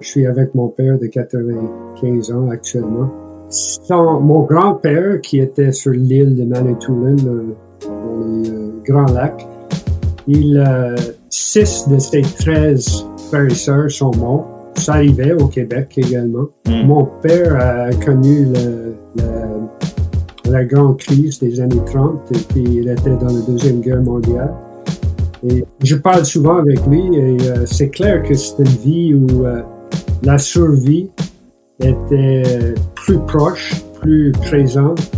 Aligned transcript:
Je 0.00 0.08
suis 0.08 0.26
avec 0.26 0.54
mon 0.54 0.68
père 0.68 0.98
de 0.98 1.06
95 1.06 2.30
ans 2.32 2.48
actuellement. 2.50 3.10
Son, 3.48 4.20
mon 4.20 4.42
grand-père, 4.44 5.20
qui 5.20 5.40
était 5.40 5.72
sur 5.72 5.92
l'île 5.92 6.36
de 6.36 6.44
Manitoulin, 6.44 7.16
euh, 7.26 7.42
dans 7.86 8.26
les 8.26 8.50
euh, 8.50 8.70
Grands 8.84 9.12
Lacs, 9.12 9.46
il, 10.28 10.56
euh, 10.58 10.94
six 11.28 11.88
de 11.88 11.98
ses 11.98 12.22
13 12.22 13.06
frères 13.28 13.46
et 13.46 13.50
sœurs 13.54 13.90
sont 13.90 14.12
morts. 14.16 14.46
Ça 14.76 14.94
arrivait 14.94 15.32
au 15.34 15.48
Québec 15.48 15.92
également. 15.96 16.46
Mm. 16.66 16.86
Mon 16.86 17.08
père 17.20 17.56
a 17.60 17.90
connu 18.04 18.44
le, 18.46 18.94
le- 19.16 20.50
la 20.50 20.64
grande 20.64 20.96
crise 20.98 21.38
des 21.38 21.60
années 21.60 21.82
30 21.86 22.20
et 22.32 22.38
puis 22.48 22.64
il 22.78 22.88
était 22.88 23.10
dans 23.16 23.26
la 23.26 23.40
Deuxième 23.46 23.80
Guerre 23.80 24.02
mondiale. 24.02 24.52
Et 25.48 25.64
je 25.82 25.96
parle 25.96 26.24
souvent 26.24 26.56
avec 26.58 26.84
lui 26.86 27.02
et 27.16 27.36
euh, 27.50 27.66
c'est 27.66 27.88
clair 27.90 28.22
que 28.22 28.34
c'est 28.34 28.58
une 28.58 28.64
vie 28.66 29.14
où 29.14 29.44
euh, 29.46 29.62
la 30.22 30.38
survie 30.38 31.10
était 31.80 32.74
plus 32.94 33.18
proche, 33.20 33.74
plus 34.00 34.32
présente. 34.32 35.10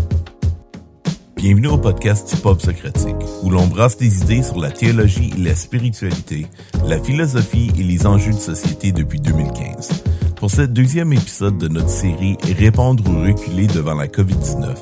Bienvenue 1.37 1.69
au 1.69 1.79
podcast 1.79 2.33
du 2.33 2.41
Pop 2.41 2.61
Socratique, 2.61 3.17
où 3.43 3.51
l'on 3.51 3.67
brasse 3.67 3.97
des 3.97 4.23
idées 4.23 4.45
sur 4.45 4.61
la 4.61 4.71
théologie 4.71 5.33
et 5.37 5.41
la 5.41 5.57
spiritualité, 5.57 6.47
la 6.87 7.01
philosophie 7.01 7.73
et 7.77 7.83
les 7.83 8.07
enjeux 8.07 8.33
de 8.33 8.39
société 8.39 8.93
depuis 8.93 9.21
2015. 9.21 10.05
Pour 10.37 10.51
ce 10.51 10.63
deuxième 10.63 11.13
épisode 11.13 11.59
de 11.59 11.67
notre 11.67 11.89
série 11.89 12.37
Répondre 12.59 13.03
ou 13.09 13.23
reculer 13.23 13.67
devant 13.67 13.95
la 13.95 14.07
COVID-19, 14.07 14.77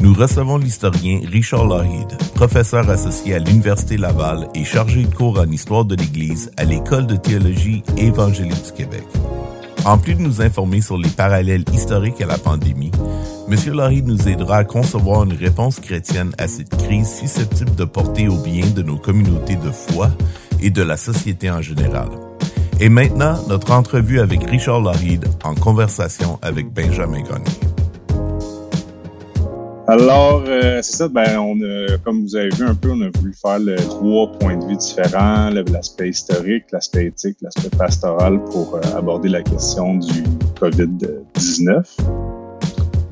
nous 0.00 0.14
recevons 0.14 0.58
l'historien 0.58 1.20
Richard 1.24 1.66
Lougheed, 1.66 2.16
professeur 2.34 2.88
associé 2.90 3.34
à 3.34 3.38
l'Université 3.40 3.96
Laval 3.96 4.48
et 4.54 4.64
chargé 4.64 5.02
de 5.04 5.14
cours 5.14 5.40
en 5.40 5.50
histoire 5.50 5.84
de 5.84 5.96
l'Église 5.96 6.52
à 6.56 6.64
l'École 6.64 7.08
de 7.08 7.16
théologie 7.16 7.82
évangélique 7.96 8.64
du 8.66 8.72
Québec. 8.72 9.04
En 9.84 9.98
plus 9.98 10.14
de 10.14 10.22
nous 10.22 10.40
informer 10.40 10.80
sur 10.80 10.96
les 10.96 11.10
parallèles 11.10 11.64
historiques 11.72 12.20
à 12.22 12.26
la 12.26 12.38
pandémie, 12.38 12.90
M. 13.48 13.56
Lougheed 13.72 14.06
nous 14.06 14.28
aidera 14.28 14.58
à 14.58 14.64
concevoir 14.64 15.24
une 15.24 15.34
réponse 15.34 15.78
chrétienne 15.78 16.32
à 16.38 16.48
cette 16.48 16.74
crise 16.76 17.18
susceptible 17.18 17.74
de 17.74 17.84
porter 17.84 18.28
au 18.28 18.36
bien 18.36 18.66
de 18.66 18.82
nos 18.82 18.96
communautés 18.96 19.56
de 19.56 19.70
foi 19.70 20.10
et 20.62 20.70
de 20.70 20.82
la 20.82 20.96
société 20.96 21.50
en 21.50 21.60
général. 21.60 22.08
Et 22.80 22.88
maintenant, 22.88 23.38
notre 23.46 23.72
entrevue 23.72 24.20
avec 24.20 24.44
Richard 24.44 24.80
Lougheed 24.80 25.26
en 25.44 25.54
conversation 25.54 26.38
avec 26.40 26.72
Benjamin 26.72 27.20
Gagné. 27.20 27.73
Alors, 29.86 30.42
euh, 30.48 30.80
c'est 30.80 30.96
ça, 30.96 31.08
ben, 31.08 31.38
on 31.38 31.60
a, 31.62 31.98
comme 31.98 32.22
vous 32.22 32.34
avez 32.36 32.48
vu 32.48 32.64
un 32.64 32.74
peu, 32.74 32.92
on 32.92 33.02
a 33.02 33.10
voulu 33.10 33.34
faire 33.34 33.58
le, 33.58 33.76
trois 33.76 34.32
points 34.32 34.56
de 34.56 34.64
vue 34.64 34.76
différents, 34.76 35.50
l'aspect 35.50 36.08
historique, 36.08 36.64
l'aspect 36.72 37.06
éthique, 37.06 37.36
l'aspect 37.42 37.68
pastoral 37.76 38.42
pour 38.44 38.76
euh, 38.76 38.80
aborder 38.96 39.28
la 39.28 39.42
question 39.42 39.96
du 39.96 40.22
COVID-19. 40.58 41.84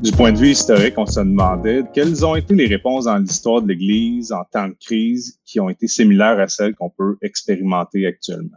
Du 0.02 0.12
point 0.12 0.32
de 0.32 0.38
vue 0.38 0.48
historique, 0.52 0.94
on 0.96 1.04
se 1.04 1.20
demandait 1.20 1.84
quelles 1.92 2.24
ont 2.24 2.36
été 2.36 2.54
les 2.54 2.66
réponses 2.66 3.04
dans 3.04 3.18
l'histoire 3.18 3.60
de 3.60 3.68
l'Église 3.68 4.32
en 4.32 4.44
temps 4.50 4.68
de 4.68 4.76
crise 4.80 5.38
qui 5.44 5.60
ont 5.60 5.68
été 5.68 5.86
similaires 5.86 6.40
à 6.40 6.48
celles 6.48 6.74
qu'on 6.74 6.88
peut 6.88 7.18
expérimenter 7.20 8.06
actuellement. 8.06 8.56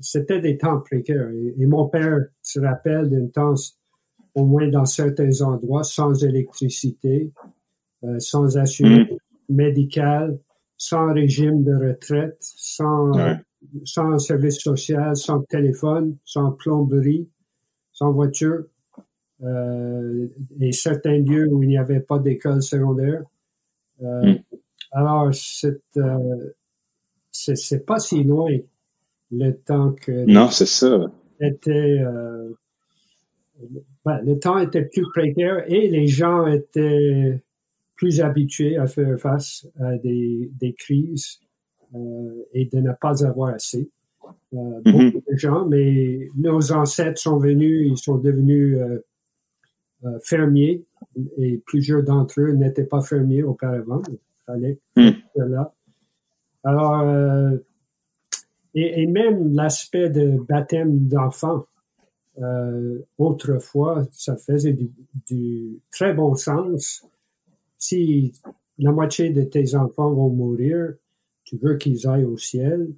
C'était 0.00 0.40
des 0.40 0.58
temps 0.58 0.80
précaires. 0.80 1.30
Et, 1.58 1.64
mon 1.64 1.88
père 1.88 2.18
se 2.42 2.60
rappelle 2.60 3.08
d'un 3.08 3.26
temps, 3.28 3.54
au 4.36 4.44
moins 4.44 4.68
dans 4.68 4.84
certains 4.84 5.40
endroits, 5.42 5.82
sans 5.82 6.22
électricité, 6.24 7.32
euh, 8.04 8.18
sans 8.20 8.56
assurance 8.58 9.08
médicale, 9.48 10.38
sans 10.76 11.12
régime 11.12 11.64
de 11.64 11.74
retraite, 11.74 12.36
sans, 12.40 13.12
Ouais. 13.16 13.36
sans 13.84 14.18
service 14.18 14.58
social, 14.58 15.16
sans 15.16 15.40
téléphone, 15.42 16.16
sans 16.24 16.52
plomberie, 16.52 17.28
sans 17.92 18.12
voiture, 18.12 18.64
euh, 19.42 20.28
et 20.60 20.72
certains 20.72 21.18
lieux 21.18 21.48
où 21.50 21.62
il 21.62 21.68
n'y 21.70 21.78
avait 21.78 22.00
pas 22.00 22.18
d'école 22.18 22.62
secondaire. 22.62 23.22
Euh, 24.02 24.34
Mm. 24.34 24.38
Alors, 24.92 25.28
c'est 25.34 25.80
c'est 27.32 27.84
pas 27.86 27.98
si 27.98 28.22
loin 28.24 28.50
le 29.30 29.50
temps 29.52 29.92
que 29.92 30.24
Non, 30.26 30.48
c'est 30.50 30.66
ça. 30.66 31.10
était 31.40 32.00
ben, 34.04 34.20
le 34.24 34.38
temps 34.38 34.58
était 34.58 34.84
plus 34.84 35.04
précaire 35.14 35.64
et 35.70 35.88
les 35.88 36.06
gens 36.06 36.46
étaient 36.46 37.42
plus 37.96 38.20
habitués 38.20 38.76
à 38.76 38.86
faire 38.86 39.18
face 39.18 39.66
à 39.80 39.96
des, 39.96 40.50
des 40.60 40.74
crises 40.74 41.40
euh, 41.94 42.44
et 42.52 42.66
de 42.66 42.78
ne 42.78 42.92
pas 42.92 43.24
avoir 43.24 43.54
assez. 43.54 43.90
Euh, 44.54 44.80
beaucoup 44.84 45.22
de 45.30 45.36
gens, 45.36 45.66
mais 45.66 46.28
nos 46.36 46.72
ancêtres 46.72 47.20
sont 47.20 47.38
venus, 47.38 47.88
ils 47.90 47.96
sont 47.98 48.18
devenus 48.18 48.78
euh, 48.78 50.18
fermiers 50.22 50.84
et 51.38 51.62
plusieurs 51.64 52.02
d'entre 52.02 52.40
eux 52.40 52.52
n'étaient 52.52 52.84
pas 52.84 53.00
fermiers 53.00 53.42
auparavant. 53.42 54.02
Il 54.08 54.18
fallait 54.44 54.78
Mm. 54.96 55.10
cela. 55.34 55.72
Alors, 56.64 57.58
et, 58.74 59.02
et 59.02 59.06
même 59.06 59.54
l'aspect 59.54 60.10
de 60.10 60.38
baptême 60.48 61.06
d'enfants, 61.08 61.66
euh, 62.38 62.98
autrefois, 63.18 64.06
ça 64.10 64.36
faisait 64.36 64.72
du, 64.74 64.90
du 65.26 65.80
très 65.90 66.12
bon 66.14 66.34
sens. 66.34 67.04
Si 67.78 68.32
la 68.78 68.92
moitié 68.92 69.30
de 69.30 69.42
tes 69.42 69.74
enfants 69.74 70.12
vont 70.12 70.28
mourir, 70.30 70.94
tu 71.44 71.56
veux 71.58 71.76
qu'ils 71.76 72.06
aillent 72.08 72.24
au 72.24 72.36
ciel 72.36 72.88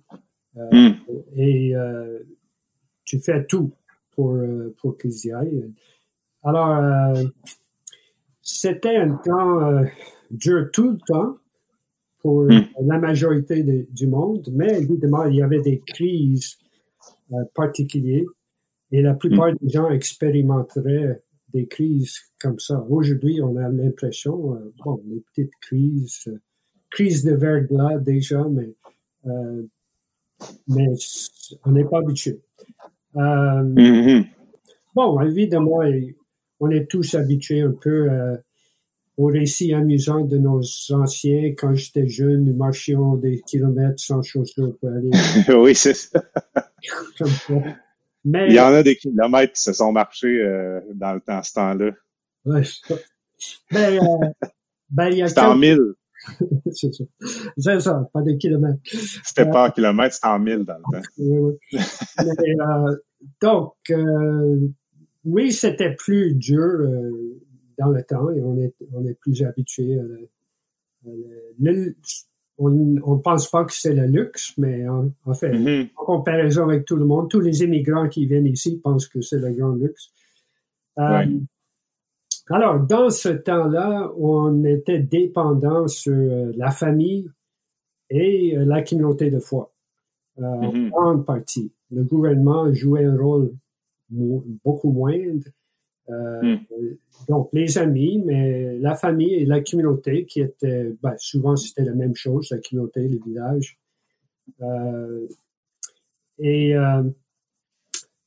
euh, 0.57 0.69
Mm. 0.73 0.95
et 1.37 1.77
euh, 1.77 2.19
tu 3.05 3.19
fais 3.21 3.45
tout 3.47 3.71
pour, 4.13 4.37
pour 4.79 4.97
qu'ils 4.99 5.27
y 5.27 5.33
aillent. 5.33 5.71
Alors, 6.43 7.15
c'était 8.43 8.97
un 8.97 9.15
temps 9.17 9.83
dur 10.31 10.71
tout 10.73 10.91
le 10.91 10.99
temps 11.07 11.37
pour 12.21 12.45
Mm. 12.45 12.61
la 12.83 12.99
majorité 12.99 13.63
de- 13.63 13.87
du 13.91 14.07
monde, 14.09 14.49
mais 14.53 14.81
évidemment, 14.83 15.25
il 15.27 15.37
y 15.37 15.43
avait 15.43 15.61
des 15.61 15.79
crises 15.81 16.59
particulières 17.55 18.25
et 18.93 19.03
la 19.03 19.15
plupart 19.15 19.53
des 19.61 19.69
gens 19.69 19.91
expérimenteraient 19.91 21.23
des 21.53 21.67
crises 21.67 22.19
comme 22.41 22.59
ça. 22.59 22.85
Aujourd'hui, 22.91 23.41
on 23.43 23.57
a 23.57 23.69
l'impression, 23.69 24.55
euh, 24.55 24.73
bon, 24.85 25.01
des 25.05 25.21
petites 25.33 25.55
crises, 25.61 26.25
euh, 26.29 26.39
crise 26.91 27.25
de 27.25 27.35
verglas 27.35 27.99
déjà, 27.99 28.45
mais, 28.51 28.75
euh, 29.27 29.63
mais 30.69 30.87
on 31.65 31.73
n'est 31.73 31.85
pas 31.85 31.99
habitué. 31.99 32.41
Euh, 33.17 33.63
Mhm. 33.63 34.25
Bon, 34.95 35.21
évidemment, 35.21 35.81
on 36.61 36.71
est 36.71 36.87
tous 36.91 37.15
habitués 37.15 37.61
un 37.63 37.73
peu 37.73 38.11
euh, 38.11 38.37
aux 39.17 39.27
récits 39.27 39.73
amusants 39.73 40.25
de 40.25 40.39
nos 40.39 40.61
anciens. 40.91 41.55
Quand 41.57 41.75
j'étais 41.75 42.09
jeune, 42.09 42.45
nous 42.45 42.55
marchions 42.57 43.17
des 43.17 43.41
kilomètres 43.47 44.01
sans 44.01 44.23
chaussures 44.23 44.77
pour 44.79 44.89
aller 44.91 45.11
oui, 45.57 45.75
c'est 45.75 45.95
ça. 45.95 46.23
comme 47.19 47.29
ça. 47.29 47.55
Mais, 48.31 48.49
Il 48.49 48.55
y 48.55 48.61
en 48.61 48.75
a 48.75 48.83
des 48.83 48.97
kilomètres 48.97 49.55
qui 49.55 49.63
se 49.63 49.73
sont 49.73 49.91
marchés 49.91 50.43
euh, 50.43 50.81
dans, 50.95 51.15
le 51.15 51.21
temps, 51.21 51.43
ce 51.43 51.55
temps-là. 51.55 51.93
Ouais. 52.45 52.63
Ben, 53.71 53.99
euh, 53.99 54.29
ben, 54.91 55.09
il 55.09 55.19
y 55.19 55.23
a 55.23 55.29
C'était 55.29 55.41
en 55.41 55.57
mille. 55.57 55.95
c'est 56.73 56.93
ça. 56.93 57.05
C'est 57.57 57.81
ça, 57.81 58.11
pas 58.13 58.21
des 58.21 58.37
kilomètres. 58.37 58.81
C'était 59.25 59.49
pas 59.49 59.69
en 59.69 59.71
kilomètres, 59.71 60.15
c'était 60.15 60.27
en 60.27 60.39
mille 60.39 60.65
dans 60.65 60.77
le 60.77 60.83
temps. 60.83 61.09
Oui, 61.17 61.39
oui. 61.73 61.79
Mais, 62.19 62.61
euh, 62.61 62.97
donc, 63.41 63.75
euh, 63.91 64.59
oui, 65.25 65.51
c'était 65.51 65.95
plus 65.95 66.35
dur 66.35 66.59
euh, 66.59 67.41
dans 67.79 67.89
le 67.89 68.03
temps 68.03 68.31
et 68.31 68.43
on 68.43 68.59
est, 68.59 68.75
on 68.93 69.07
est 69.07 69.15
plus 69.15 69.43
habitué. 69.43 69.99
le- 71.05 71.95
on 72.59 72.71
ne 73.17 73.21
pense 73.23 73.49
pas 73.51 73.65
que 73.65 73.73
c'est 73.73 73.95
le 73.95 74.07
luxe, 74.07 74.53
mais 74.59 74.89
en, 74.89 75.11
en 75.25 75.35
fait, 75.35 75.51
Mhm. 75.57 75.89
en 75.97 76.05
comparaison 76.05 76.65
avec 76.65 76.85
tout 76.85 76.97
le 76.97 77.05
monde, 77.05 77.29
tous 77.31 77.41
les 77.41 77.63
immigrants 77.63 78.09
qui 78.09 78.27
viennent 78.27 78.47
ici 78.47 78.79
pensent 78.83 79.07
que 79.09 79.21
c'est 79.21 79.39
le 79.39 79.53
grand 79.53 79.75
luxe. 79.75 80.11
Euh. 80.99 81.27
Alors, 82.51 82.81
dans 82.81 83.11
ce 83.11 83.29
temps-là, 83.29 84.11
on 84.17 84.65
était 84.65 84.99
dépendant 85.01 85.87
sur 85.87 86.13
euh, 86.15 86.51
la 86.57 86.71
famille 86.71 87.29
et 88.11 88.57
euh, 88.57 88.65
la 88.65 88.83
communauté 88.83 89.31
de 89.31 89.39
foi, 89.39 89.71
euh, 90.39 90.43
en 90.45 90.73
Mhm. 90.73 90.89
grande 90.91 91.27
partie. 91.27 91.71
Le 91.91 92.03
gouvernement 92.05 92.73
jouait 92.73 93.05
un 93.05 93.17
rôle 93.17 93.53
mo- 94.11 94.45
beaucoup 94.65 94.91
moindre. 94.91 95.47
Euh, 96.11 96.57
Mm. 96.57 96.59
Donc, 97.29 97.51
les 97.53 97.77
amis, 97.79 98.23
mais 98.25 98.79
la 98.79 98.95
famille 98.95 99.35
et 99.35 99.45
la 99.45 99.61
communauté 99.61 100.25
qui 100.25 100.41
étaient, 100.41 100.93
ben, 101.03 101.15
souvent 101.19 101.57
c'était 101.57 101.85
la 101.85 101.95
même 101.95 102.15
chose, 102.15 102.49
la 102.51 102.59
communauté, 102.59 103.07
les 103.09 103.19
villages. 103.25 103.79
Euh, 104.63 105.27
et 106.39 106.75
euh, 106.77 107.03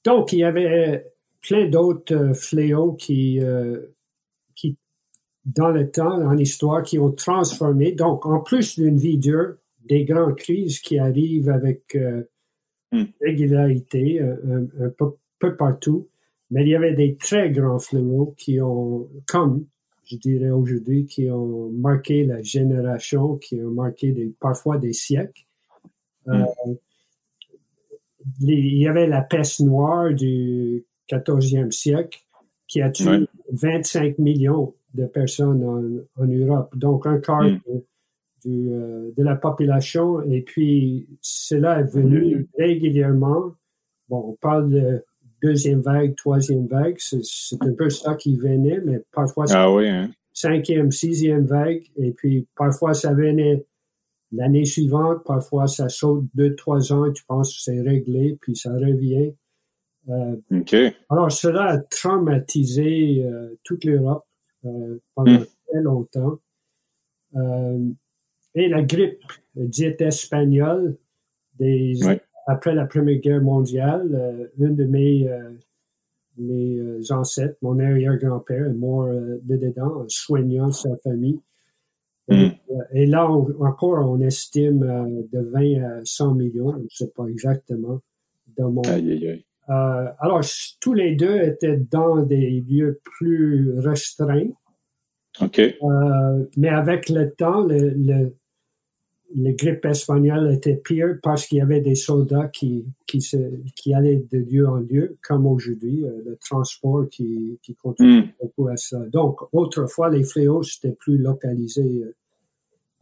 donc, 0.03 0.33
il 0.33 0.39
y 0.39 0.43
avait 0.43 1.11
plein 1.41 1.67
d'autres 1.69 2.13
euh, 2.15 2.33
fléaux 2.33 2.93
qui, 2.93 3.39
euh, 3.41 3.79
qui, 4.55 4.77
dans 5.45 5.69
le 5.69 5.89
temps, 5.89 6.21
en 6.23 6.37
histoire, 6.37 6.83
qui 6.83 6.99
ont 6.99 7.11
transformé. 7.11 7.93
Donc, 7.93 8.25
en 8.25 8.41
plus 8.41 8.77
d'une 8.77 8.97
vie 8.97 9.17
dure, 9.17 9.55
des 9.85 10.05
grandes 10.05 10.35
crises 10.35 10.79
qui 10.79 10.99
arrivent 10.99 11.49
avec 11.49 11.95
euh, 11.95 12.23
Mm. 12.93 13.03
régularité, 13.21 14.19
un, 14.19 14.37
un- 14.51 14.85
un 14.85 14.89
peu 14.89 15.11
peu 15.39 15.55
partout, 15.55 16.09
mais 16.51 16.63
il 16.63 16.69
y 16.69 16.75
avait 16.75 16.93
des 16.93 17.15
très 17.15 17.49
grands 17.49 17.79
fléaux 17.79 18.35
qui 18.37 18.59
ont, 18.61 19.07
comme 19.27 19.65
je 20.05 20.17
dirais 20.17 20.49
aujourd'hui, 20.49 21.05
qui 21.05 21.29
ont 21.31 21.71
marqué 21.71 22.25
la 22.25 22.41
génération, 22.41 23.37
qui 23.37 23.61
ont 23.61 23.71
marqué 23.71 24.11
des, 24.11 24.33
parfois 24.39 24.77
des 24.77 24.91
siècles. 24.91 25.45
Euh, 26.27 26.43
il 28.41 28.77
y 28.77 28.87
avait 28.87 29.07
la 29.07 29.21
peste 29.21 29.61
noire 29.61 30.13
du 30.13 30.85
14e 31.09 31.71
siècle 31.71 32.19
qui 32.67 32.81
a 32.81 32.89
tué 32.89 33.27
25 33.51 34.19
millions 34.19 34.73
de 34.93 35.05
personnes 35.05 35.63
en, 36.17 36.25
Europe, 36.25 36.75
donc 36.75 37.07
un 37.07 37.19
quart 37.19 37.43
hmm. 37.43 37.59
euh, 38.45 39.11
de, 39.15 39.23
la 39.23 39.35
population. 39.35 40.21
Et 40.23 40.41
puis, 40.41 41.07
cela 41.21 41.79
est 41.79 41.93
venu 41.93 42.47
régulièrement. 42.57 43.53
Bon, 44.09 44.31
on 44.31 44.35
parle 44.35 44.69
de 44.69 45.05
deuxième 45.41 45.81
vague, 45.81 46.15
troisième 46.15 46.67
vague, 46.67 46.95
c'est 46.99 47.61
un 47.61 47.73
peu 47.73 47.89
ça 47.89 48.15
qui 48.15 48.37
venait, 48.37 48.79
mais 48.81 49.03
parfois 49.11 49.45
ah 49.49 49.67
hein. 49.67 50.09
cinquième, 50.33 50.91
sixième 50.91 51.45
vague, 51.45 51.83
et 51.97 52.11
puis 52.11 52.47
parfois 52.55 52.93
ça 52.93 53.13
venait 53.13 53.65
l'année 54.31 54.65
suivante, 54.65 55.23
parfois 55.25 55.67
ça 55.67 55.89
saute 55.89 56.25
deux, 56.33 56.55
trois 56.55 56.93
ans, 56.93 57.05
et 57.05 57.13
tu 57.13 57.23
penses 57.25 57.53
que 57.53 57.61
c'est 57.61 57.81
réglé, 57.81 58.37
puis 58.41 58.55
ça 58.55 58.71
revient. 58.73 59.33
Euh, 60.09 60.35
alors 61.09 61.31
cela 61.31 61.65
a 61.65 61.77
traumatisé 61.77 63.23
euh, 63.23 63.55
toute 63.63 63.83
l'Europe 63.83 64.25
euh, 64.65 64.99
pendant 65.13 65.39
hmm. 65.39 65.45
très 65.67 65.81
longtemps. 65.81 66.39
et 68.55 68.67
la 68.67 68.81
grippe 68.81 69.23
dite 69.55 70.01
espagnole 70.01 70.97
des 71.59 71.93
après 72.47 72.73
la 72.73 72.85
Première 72.85 73.19
Guerre 73.19 73.41
mondiale, 73.41 74.09
euh, 74.13 74.47
une 74.59 74.75
de 74.75 74.85
mes, 74.85 75.27
euh, 75.29 75.51
mes 76.37 76.77
euh, 76.79 77.01
ancêtres, 77.11 77.57
mon 77.61 77.79
arrière-grand-père, 77.79 78.67
est 78.67 78.73
mort 78.73 79.07
de 79.07 79.57
dedans 79.57 80.01
en 80.01 80.05
soignant 80.07 80.71
sa 80.71 80.95
famille. 81.03 81.39
Et, 82.29 83.07
hmm. 83.07 83.09
là, 83.09 83.29
encore, 83.29 84.09
on 84.09 84.21
estime 84.21 84.79
de 85.33 85.39
20 85.39 85.83
à 85.83 86.01
100 86.05 86.35
millions, 86.35 86.71
je 86.71 86.83
ne 86.83 86.89
sais 86.89 87.11
pas 87.13 87.25
exactement, 87.25 87.99
dans 88.57 88.71
mon... 88.71 88.81
alors, 89.67 90.41
tous 90.79 90.93
les 90.93 91.15
deux 91.15 91.41
étaient 91.41 91.75
dans 91.75 92.21
des 92.23 92.61
lieux 92.61 93.01
plus 93.03 93.77
restreints. 93.79 94.47
OK. 95.41 95.61
mais 96.55 96.69
avec 96.69 97.09
le 97.09 97.31
temps, 97.31 97.65
le, 97.67 98.33
la 99.35 99.51
grippe 99.53 99.85
espagnole 99.85 100.53
était 100.53 100.75
pire 100.75 101.17
parce 101.21 101.45
qu'il 101.45 101.59
y 101.59 101.61
avait 101.61 101.81
des 101.81 101.95
soldats 101.95 102.47
qui, 102.47 102.85
qui, 103.07 103.21
se, 103.21 103.37
qui 103.75 103.93
allaient 103.93 104.23
de 104.31 104.39
lieu 104.39 104.67
en 104.67 104.77
lieu, 104.77 105.17
comme 105.21 105.45
aujourd'hui, 105.47 106.03
euh, 106.03 106.21
le 106.25 106.37
transport 106.37 107.07
qui, 107.09 107.59
qui 107.61 107.75
contribue 107.75 108.21
hmm. 108.21 108.31
beaucoup 108.41 108.67
à 108.67 108.77
ça. 108.77 108.99
Donc, 109.11 109.41
autrefois, 109.53 110.09
les 110.09 110.23
fléaux, 110.23 110.63
c'était 110.63 110.91
plus 110.91 111.17
localisé 111.17 111.81
euh, 111.81 112.15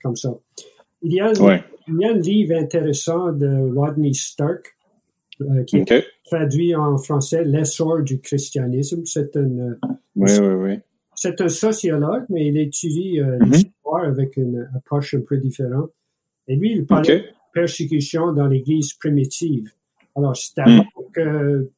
comme 0.03 0.15
ça. 0.15 0.37
Il 1.01 1.13
y, 1.13 1.21
a, 1.21 1.31
il 1.31 1.95
y 1.99 2.05
a 2.05 2.11
un 2.11 2.17
livre 2.17 2.55
intéressant 2.55 3.31
de 3.31 3.73
Rodney 3.73 4.13
Stark 4.13 4.75
euh, 5.41 5.63
qui 5.63 5.77
est 5.77 6.05
traduit 6.25 6.75
en 6.75 6.97
français 6.97 7.45
L'essor 7.45 8.01
du 8.03 8.19
christianisme. 8.19 9.03
C'est 9.05 9.35
un, 9.37 9.77
oui, 10.15 10.31
oui, 10.41 10.53
oui. 10.57 10.79
c'est 11.15 11.39
un 11.39 11.47
sociologue, 11.47 12.25
mais 12.29 12.47
il 12.47 12.57
étudie 12.57 13.19
mm-hmm. 13.19 13.49
l'histoire 13.49 14.03
avec 14.03 14.35
une 14.35 14.69
approche 14.75 15.13
un 15.13 15.21
peu 15.21 15.37
différente. 15.37 15.89
Et 16.50 16.56
lui, 16.56 16.74
il 16.74 16.86
parlait 16.86 17.19
de 17.19 17.25
persécution 17.54 18.34
dans 18.34 18.48
l'Église 18.48 18.94
primitive. 18.94 19.72
Alors, 20.16 20.36
c'est 20.36 20.60
avant 20.60 20.84
hmm. 20.84 21.12
que, 21.13 21.72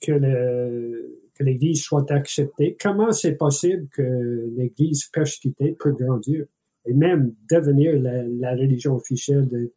que 0.00 1.42
l'Église 1.42 1.82
soit 1.82 2.10
acceptée. 2.12 2.76
Comment 2.80 3.10
c'est 3.10 3.34
possible 3.34 3.88
que 3.90 4.52
l'Église 4.56 5.06
persécutée 5.06 5.76
peut 5.78 5.92
grandir 5.92 6.44
et 6.86 6.92
même 6.92 7.34
devenir 7.50 7.98
la, 8.00 8.52
religion 8.52 8.96
officielle 8.96 9.48
de, 9.48 9.72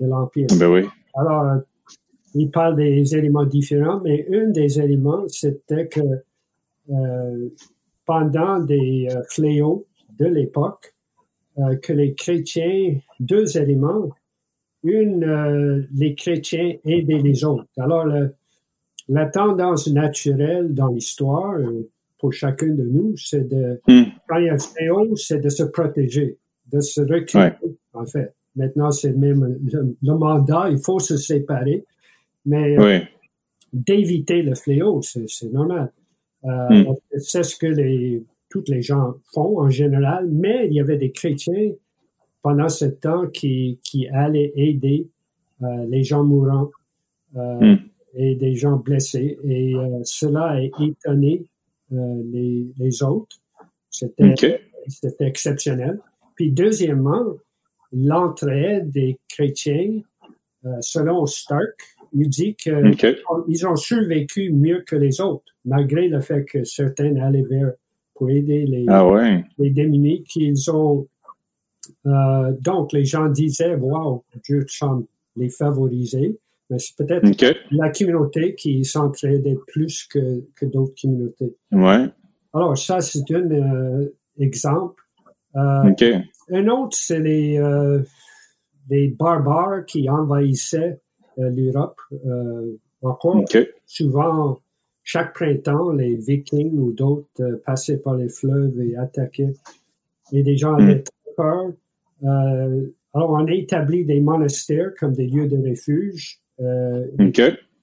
l'Empire? 0.00 0.48
Ben 0.58 0.70
oui. 0.70 0.82
Alors, 1.14 1.62
il 2.34 2.50
parle 2.50 2.76
des 2.76 3.16
éléments 3.16 3.46
différents, 3.46 4.00
mais 4.00 4.26
un 4.32 4.50
des 4.50 4.80
éléments, 4.80 5.26
c'était 5.28 5.88
que 5.88 6.00
euh, 6.90 7.48
pendant 8.04 8.60
des 8.60 9.08
euh, 9.10 9.22
fléaux 9.28 9.86
de 10.18 10.26
l'époque, 10.26 10.94
euh, 11.58 11.76
que 11.76 11.92
les 11.92 12.14
chrétiens, 12.14 12.98
deux 13.22 13.56
éléments. 13.56 14.10
Une, 14.84 15.24
euh, 15.24 15.82
les 15.94 16.14
chrétiens 16.14 16.74
aidaient 16.84 17.22
les 17.22 17.44
autres. 17.44 17.66
Alors, 17.76 18.06
la 19.08 19.26
tendance 19.26 19.88
naturelle 19.88 20.74
dans 20.74 20.88
l'histoire, 20.88 21.54
euh, 21.54 21.88
pour 22.18 22.32
chacun 22.32 22.68
de 22.68 22.82
nous, 22.82 23.16
c'est 23.16 23.48
de, 23.48 23.80
hmm. 23.86 24.04
quand 24.28 24.38
il 24.38 24.46
y 24.46 24.48
a 24.48 24.54
un 24.54 24.58
fléau, 24.58 25.16
c'est 25.16 25.40
de 25.40 25.48
se 25.48 25.62
protéger, 25.64 26.36
de 26.72 26.80
se 26.80 27.00
reculer, 27.00 27.52
en 27.92 28.06
fait. 28.06 28.34
Maintenant, 28.54 28.90
c'est 28.90 29.12
même 29.12 29.58
le, 30.02 30.14
mandat, 30.14 30.68
il 30.70 30.78
faut 30.78 30.98
se 30.98 31.16
séparer, 31.16 31.84
mais 32.44 32.76
d'éviter 33.72 34.42
le 34.42 34.54
fléau, 34.54 35.00
c'est 35.02 35.52
normal. 35.52 35.90
Hmm. 36.42 36.82
C'est 37.18 37.44
ce 37.44 37.56
que 37.56 37.66
les 37.66 38.22
toutes 38.52 38.68
les 38.68 38.82
gens 38.82 39.14
font 39.32 39.60
en 39.60 39.70
général, 39.70 40.28
mais 40.30 40.66
il 40.66 40.74
y 40.74 40.80
avait 40.80 40.98
des 40.98 41.10
chrétiens 41.10 41.72
pendant 42.42 42.68
ce 42.68 42.86
temps 42.86 43.26
qui, 43.28 43.78
qui 43.82 44.08
allaient 44.08 44.52
aider 44.56 45.08
euh, 45.62 45.86
les 45.88 46.02
gens 46.02 46.24
mourants 46.24 46.70
euh, 47.36 47.60
hmm. 47.60 47.78
et 48.14 48.34
des 48.34 48.54
gens 48.56 48.76
blessés. 48.76 49.38
Et 49.44 49.74
euh, 49.74 50.00
cela 50.04 50.44
a 50.44 50.60
étonné 50.60 51.44
les, 51.90 52.66
les, 52.78 53.02
autres. 53.02 53.36
C'était 53.90 54.34
c'était 54.88 55.26
exceptionnel. 55.26 56.00
Puis 56.34 56.50
deuxièmement, 56.50 57.36
l'entraide 57.92 58.90
des 58.90 59.18
chrétiens, 59.28 60.00
selon 60.80 61.26
Stark, 61.26 61.78
il 62.14 62.28
dit 62.28 62.54
qu'ils 62.54 63.66
ont 63.66 63.76
survécu 63.76 64.50
mieux 64.50 64.82
que 64.86 64.96
les 64.96 65.20
autres, 65.20 65.44
malgré 65.66 66.08
le 66.08 66.20
fait 66.20 66.44
que 66.44 66.64
certains 66.64 67.14
allaient 67.16 67.42
vers 67.42 67.72
pour 68.14 68.30
aider 68.30 68.64
les, 68.64 68.86
ah 68.88 69.04
les 69.58 69.70
démunis 69.70 70.24
qu'ils 70.24 70.70
ont. 70.70 71.06
Euh, 72.06 72.52
donc, 72.60 72.92
les 72.92 73.04
gens 73.04 73.28
disaient, 73.28 73.74
wow, 73.74 74.24
Dieu 74.44 74.64
semble 74.68 75.04
les 75.36 75.48
favoriser, 75.48 76.38
mais 76.70 76.78
c'est 76.78 76.96
peut-être 76.96 77.26
la 77.70 77.90
communauté 77.90 78.54
qui 78.54 78.84
s'entraidait 78.84 79.58
plus 79.66 80.04
que, 80.04 80.44
que 80.54 80.66
d'autres 80.66 80.94
communautés. 81.00 81.54
Ouais. 81.70 82.06
Alors, 82.54 82.76
ça, 82.76 83.00
c'est 83.00 83.30
un 83.30 83.50
euh, 83.50 84.14
exemple. 84.38 85.02
Euh, 85.56 85.92
un 86.50 86.68
autre, 86.68 86.96
c'est 86.96 87.20
les, 87.20 87.60
les 88.88 89.08
barbares 89.08 89.84
qui 89.86 90.08
envahissaient 90.08 91.00
l'Europe. 91.36 92.00
encore, 93.02 93.44
souvent 93.86 94.60
chaque 95.04 95.34
printemps, 95.34 95.90
les 95.90 96.14
Vikings 96.14 96.78
ou 96.78 96.92
d'autres 96.92 97.28
euh, 97.40 97.60
passaient 97.64 97.98
par 97.98 98.14
les 98.14 98.28
fleuves 98.28 98.80
et 98.80 98.96
attaquaient. 98.96 99.54
Et 100.32 100.42
des 100.42 100.56
gens 100.56 100.74
avaient 100.74 101.02
très 101.02 101.21
peur. 101.36 101.72
Euh, 102.22 102.86
alors, 103.14 103.30
on 103.30 103.46
a 103.46 103.52
établi 103.52 104.04
des 104.04 104.20
monastères 104.20 104.92
comme 104.98 105.12
des 105.12 105.26
lieux 105.26 105.48
de 105.48 105.56
refuge. 105.68 106.40
Euh, 106.60 107.06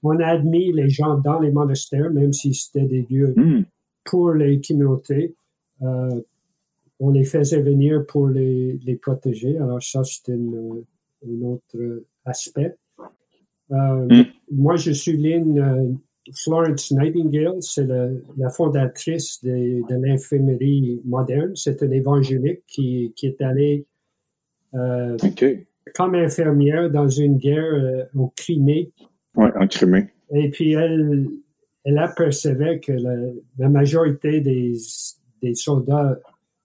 on 0.02 0.18
a 0.18 0.26
admis 0.26 0.72
les 0.72 0.88
gens 0.88 1.18
dans 1.18 1.38
les 1.38 1.50
monastères, 1.50 2.10
même 2.10 2.32
si 2.32 2.54
c'était 2.54 2.86
des 2.86 3.06
lieux 3.10 3.34
hmm. 3.36 3.64
pour 4.04 4.32
les 4.32 4.60
communautés. 4.60 5.34
on 5.80 7.10
les 7.10 7.24
faisait 7.24 7.62
venir 7.62 8.04
pour 8.06 8.28
les, 8.28 8.78
les 8.84 8.96
protéger. 8.96 9.56
Alors, 9.58 9.82
ça, 9.82 10.02
c'était 10.04 10.32
un 10.32 11.42
autre 11.42 12.02
aspect. 12.24 12.76
Hmm. 13.68 14.22
Moi, 14.50 14.76
je 14.76 14.90
suis 14.90 15.12
souligne 15.12 15.98
Florence 16.34 16.90
Nightingale, 16.92 17.56
c'est 17.60 17.86
la 17.86 18.50
fondatrice 18.50 19.42
de, 19.42 19.82
l'infirmerie 19.90 21.00
moderne. 21.04 21.52
C'est 21.54 21.82
une 21.82 21.92
évangélique 21.92 22.62
qui, 22.66 23.12
qui 23.16 23.26
est 23.26 23.40
allée 23.42 23.86
euh, 24.74 25.16
comme 25.94 26.14
infirmière 26.14 26.90
dans 26.90 27.08
une 27.08 27.36
guerre 27.36 27.74
euh, 27.74 28.04
au 28.14 28.32
Crimée. 28.36 28.92
Oui, 29.34 29.48
en 29.58 29.66
Crimée. 29.66 30.08
Et 30.32 30.50
puis 30.50 30.72
elle, 30.74 31.28
elle 31.84 31.98
apercevait 31.98 32.78
que 32.78 32.92
la, 32.92 33.16
la 33.58 33.68
majorité 33.68 34.40
des, 34.40 34.74
des 35.42 35.54
soldats 35.54 36.18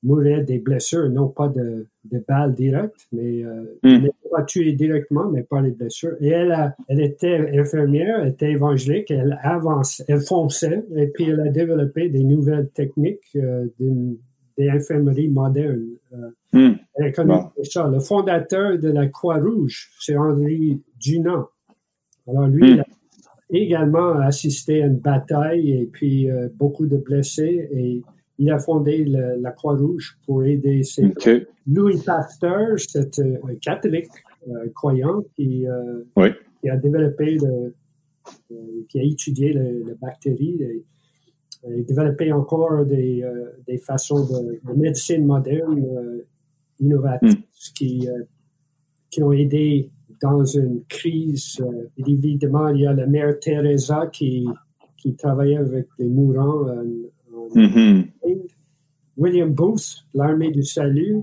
mouraient 0.05 0.43
des 0.43 0.59
blessures, 0.59 1.09
non 1.09 1.27
pas 1.29 1.47
de, 1.47 1.87
de 2.05 2.23
balles 2.27 2.53
directes, 2.53 3.07
mais 3.11 3.43
euh, 3.43 3.63
hmm. 3.83 4.07
pas 4.31 4.43
tués 4.43 4.73
directement, 4.73 5.29
mais 5.29 5.41
pas 5.41 5.61
les 5.61 5.71
blessures. 5.71 6.15
Et 6.21 6.29
elle, 6.29 6.51
a, 6.51 6.75
elle 6.87 7.01
était 7.01 7.59
infirmière, 7.59 8.19
elle 8.21 8.29
était 8.29 8.51
évangélique, 8.51 9.09
elle 9.09 9.39
avançait, 9.41 10.05
elle 10.07 10.21
fonçait, 10.21 10.85
et 10.95 11.07
puis 11.07 11.29
elle 11.29 11.41
a 11.41 11.49
développé 11.49 12.09
des 12.09 12.23
nouvelles 12.23 12.69
techniques 12.69 13.35
euh, 13.35 13.65
des 14.57 14.69
infirmeries 14.69 15.27
modernes. 15.27 15.97
Euh, 16.13 16.29
hmm. 16.53 16.75
Elle 16.95 17.13
a 17.19 17.51
ça. 17.63 17.87
Le 17.87 17.99
fondateur 17.99 18.77
de 18.77 18.89
la 18.89 19.07
Croix-Rouge, 19.07 19.89
c'est 19.99 20.15
Henri 20.15 20.81
Dunant. 20.99 21.47
Alors 22.27 22.47
lui, 22.47 22.73
hmm. 22.73 22.73
il 22.73 22.79
a 22.79 22.85
également 23.49 24.19
assisté 24.19 24.83
à 24.83 24.85
une 24.85 24.97
bataille 24.97 25.71
et 25.71 25.85
puis 25.91 26.27
beaucoup 26.55 26.87
de 26.87 26.97
blessés 26.97 27.69
et 27.71 28.01
il 28.37 28.51
a 28.51 28.59
fondé 28.59 29.05
la 29.05 29.51
Croix-Rouge 29.51 30.17
pour 30.25 30.43
aider 30.43 30.83
ces 30.83 31.13
Louis 31.67 31.99
Pasteur, 32.05 32.77
c'est 32.77 33.19
un 33.19 33.55
catholique 33.61 34.09
croyant 34.73 35.23
qui, 35.35 35.65
qui, 36.61 36.69
a 36.69 36.77
développé, 36.77 37.37
le, 37.37 37.73
qui 38.89 38.99
a 38.99 39.03
étudié 39.03 39.53
la 39.53 39.93
bactérie. 39.99 40.61
Et, 40.61 40.83
et 41.67 41.81
développé 41.81 42.31
encore 42.31 42.85
des, 42.85 43.27
des 43.65 43.77
façons 43.79 44.25
de, 44.25 44.75
médecine 44.75 45.25
moderne 45.25 45.83
innovatrices 46.79 47.35
mm. 47.35 47.73
qui, 47.73 48.07
qui 49.09 49.23
ont 49.23 49.31
aidé 49.31 49.89
dans 50.21 50.43
une 50.43 50.83
crise. 50.89 51.61
Euh, 51.61 51.89
évidemment, 51.97 52.67
il 52.69 52.81
y 52.81 52.87
a 52.87 52.93
la 52.93 53.07
mère 53.07 53.39
Teresa 53.39 54.07
qui, 54.07 54.45
qui 54.97 55.15
travaillait 55.15 55.57
avec 55.57 55.87
les 55.99 56.07
mourants 56.07 56.67
mm-hmm. 57.35 58.07
William 59.17 59.53
Booth, 59.53 60.05
l'armée 60.13 60.51
du 60.51 60.63
salut. 60.63 61.21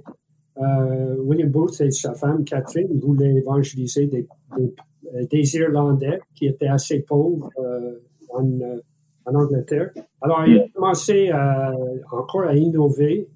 Euh, 0.59 1.17
William 1.19 1.51
Booth 1.51 1.81
et 1.81 1.91
sa 1.91 2.15
femme 2.15 2.45
Catherine 2.45 2.99
voulaient 2.99 3.35
évangéliser 3.35 4.07
des, 4.07 4.27
des, 5.31 5.57
Irlandais 5.57 6.21
qui 6.35 6.47
étaient 6.47 6.69
assez 6.69 7.01
pauvres 7.01 7.51
euh, 7.59 7.99
en, 8.29 8.47
en, 9.27 9.35
Angleterre. 9.35 9.91
Alors, 10.21 10.45
il 10.47 10.59
a 10.59 10.69
commencé 10.75 11.33
encore 12.11 12.43
à 12.43 12.55
innover 12.55 13.29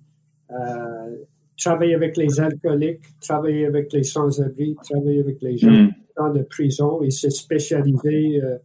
travailler 1.56 1.94
avec 1.94 2.16
les 2.16 2.40
alcooliques, 2.40 3.02
travailler 3.20 3.66
avec 3.66 3.92
les 3.92 4.04
sans-abri, 4.04 4.76
travailler 4.84 5.20
avec 5.20 5.40
les 5.42 5.56
gens 5.56 5.70
mm. 5.70 5.90
dans 6.16 6.32
de 6.32 6.42
prison. 6.42 7.00
Ils 7.02 7.12
s'est 7.12 7.30
spécialisé 7.30 8.40
euh, 8.42 8.58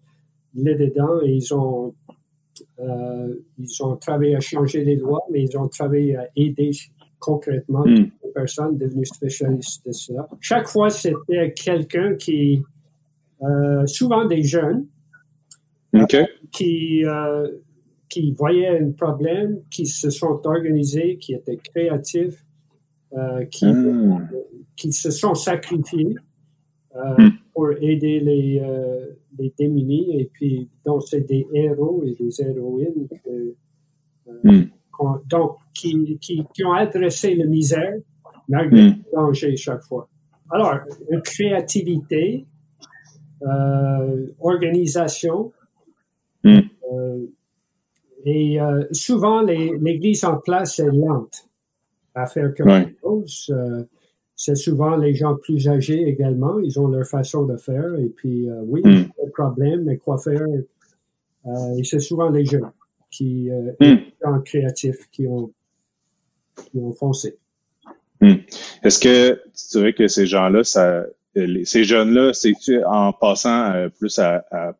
là-dedans 0.55 1.21
et 1.23 1.31
ils 1.31 1.53
ont, 1.53 1.87
euh, 1.87 1.91
ils 3.57 3.83
ont 3.83 3.95
travaillé 3.97 4.35
à 4.35 4.39
changer 4.39 4.83
les 4.83 4.95
lois, 4.95 5.21
mais 5.31 5.43
ils 5.43 5.57
ont 5.57 5.67
travaillé 5.67 6.15
à 6.15 6.27
aider 6.35 6.71
concrètement 7.19 7.85
mm. 7.85 8.09
les 8.23 8.31
personnes 8.33 8.77
devenues 8.77 9.05
spécialistes 9.05 9.85
de 9.85 9.91
cela. 9.91 10.27
Chaque 10.39 10.67
fois, 10.67 10.89
c'était 10.89 11.53
quelqu'un 11.53 12.15
qui, 12.15 12.63
euh, 13.43 13.85
souvent 13.85 14.25
des 14.25 14.43
jeunes, 14.43 14.87
qui, 16.51 17.03
qui 18.09 18.31
voyaient 18.31 18.79
un 18.79 18.91
problème, 18.91 19.61
qui 19.69 19.85
se 19.85 20.09
sont 20.09 20.41
organisés, 20.45 21.17
qui 21.17 21.33
étaient 21.33 21.57
créatifs, 21.57 22.43
euh, 23.13 23.43
qui, 23.45 23.65
hmm. 23.65 24.25
qui 24.77 24.93
se 24.93 25.11
sont 25.11 25.35
sacrifiés 25.35 26.15
euh, 26.95 27.15
hmm. 27.17 27.31
pour 27.53 27.71
aider 27.81 28.21
les, 28.21 28.61
euh, 28.63 29.05
les 29.37 29.53
démunis. 29.57 30.19
Et 30.19 30.29
puis, 30.31 30.69
donc, 30.85 31.03
c'est 31.03 31.21
des 31.21 31.47
héros 31.53 32.03
et 32.05 32.15
des 32.15 32.41
héroïnes 32.41 33.07
hmm. 34.43 34.61
donc, 35.29 35.57
qui, 35.73 36.17
qui, 36.19 36.45
qui, 36.53 36.63
ont 36.65 36.73
adressé 36.73 37.35
la 37.35 37.45
misère 37.45 37.95
malgré 38.47 38.89
le 38.89 38.95
danger 39.13 39.55
chaque 39.55 39.83
fois. 39.83 40.07
Alors, 40.49 40.75
une 41.09 41.21
créativité, 41.21 42.45
organisation, 44.39 45.51
et 48.25 48.57
souvent, 48.91 49.41
l'Église 49.41 50.23
en 50.25 50.37
place 50.37 50.79
est 50.79 50.91
lente 50.91 51.47
à 52.13 52.25
faire 52.25 52.53
quelque 52.53 52.95
chose. 53.01 53.53
Euh, 54.41 54.55
c'est 54.55 54.55
souvent 54.55 54.97
les 54.97 55.13
gens 55.13 55.35
plus 55.35 55.67
âgés 55.67 56.07
également. 56.07 56.59
Ils 56.59 56.79
ont 56.79 56.87
leur 56.87 57.05
façon 57.05 57.45
de 57.45 57.57
faire. 57.57 57.95
Et 57.99 58.09
puis, 58.09 58.49
euh, 58.49 58.61
oui, 58.65 58.81
mm. 58.83 59.09
pas 59.09 59.25
de 59.25 59.31
problème, 59.31 59.83
mais 59.83 59.97
quoi 59.97 60.17
faire? 60.17 60.41
Euh, 61.45 61.77
et 61.77 61.83
c'est 61.83 61.99
souvent 61.99 62.29
les 62.29 62.45
jeunes 62.45 62.71
qui, 63.09 63.49
mm. 63.49 63.75
les 63.79 64.13
gens 64.23 64.41
créatifs 64.41 65.09
qui 65.11 65.27
ont, 65.27 65.51
qui 66.55 66.77
ont 66.79 66.93
foncé. 66.93 67.37
Mm. 68.21 68.35
Est-ce 68.83 68.99
que 68.99 69.33
tu 69.33 69.77
dirais 69.77 69.93
que 69.93 70.07
ces 70.07 70.25
gens-là, 70.25 70.63
ça, 70.63 71.05
ces 71.35 71.83
jeunes-là, 71.83 72.33
c'est 72.33 72.53
en 72.85 73.13
passant 73.13 73.89
plus 73.97 74.19
à, 74.19 74.45
à, 74.51 74.75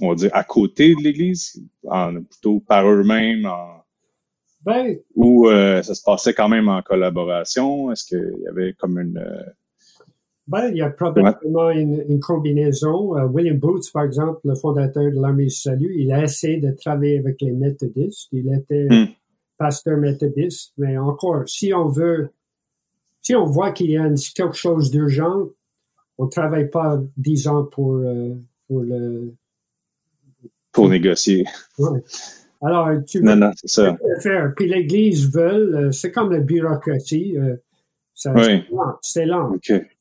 on 0.00 0.10
va 0.10 0.14
dire, 0.14 0.30
à 0.32 0.44
côté 0.44 0.94
de 0.94 1.02
l'Église, 1.02 1.60
en, 1.84 2.22
plutôt 2.22 2.60
par 2.60 2.86
eux-mêmes, 2.88 3.46
en, 3.46 3.77
ben, 4.68 4.96
Ou 5.14 5.48
euh, 5.48 5.82
ça 5.82 5.94
se 5.94 6.02
passait 6.02 6.34
quand 6.34 6.50
même 6.50 6.68
en 6.68 6.82
collaboration? 6.82 7.90
Est-ce 7.90 8.04
qu'il 8.04 8.42
y 8.42 8.48
avait 8.48 8.74
comme 8.74 8.98
une... 8.98 9.16
Euh, 9.16 9.42
ben, 10.46 10.68
il 10.68 10.76
y 10.76 10.82
a 10.82 10.90
probablement 10.90 11.70
une, 11.70 12.20
combinaison. 12.20 13.16
Euh, 13.16 13.24
William 13.24 13.56
Booth, 13.56 13.90
par 13.92 14.04
exemple, 14.04 14.40
le 14.44 14.54
fondateur 14.54 15.04
de 15.04 15.18
l'Armée 15.18 15.44
du 15.44 15.50
Salut, 15.50 15.94
il 15.98 16.12
a 16.12 16.22
essayé 16.22 16.58
de 16.58 16.70
travailler 16.72 17.18
avec 17.18 17.40
les 17.40 17.52
méthodistes. 17.52 18.28
Il 18.32 18.52
était 18.52 18.88
hmm. 18.90 19.06
pasteur 19.56 19.96
méthodiste. 19.96 20.74
Mais 20.76 20.98
encore, 20.98 21.48
si 21.48 21.72
on 21.72 21.88
veut, 21.88 22.28
si 23.22 23.34
on 23.34 23.46
voit 23.46 23.72
qu'il 23.72 23.90
y 23.90 23.96
a 23.96 24.06
quelque 24.34 24.56
chose 24.56 24.90
d'urgent, 24.90 25.48
on 26.18 26.26
ne 26.26 26.30
travaille 26.30 26.68
pas 26.68 27.00
dix 27.16 27.48
ans 27.48 27.64
pour, 27.64 28.02
pour 28.66 28.80
le... 28.80 29.32
Pour 30.72 30.90
négocier. 30.90 31.46
Alors, 32.60 32.90
tu 33.06 33.22
non, 33.22 33.36
non, 33.36 33.52
ça. 33.64 33.96
faire. 34.20 34.52
Puis 34.56 34.68
l'Église 34.68 35.32
veut, 35.32 35.76
euh, 35.76 35.92
c'est 35.92 36.10
comme 36.10 36.32
la 36.32 36.40
bureaucratie. 36.40 37.36
Euh, 37.36 37.56
c'est 38.14 38.32
lent. 38.32 38.98
C'est 39.00 39.26
lent. 39.26 39.52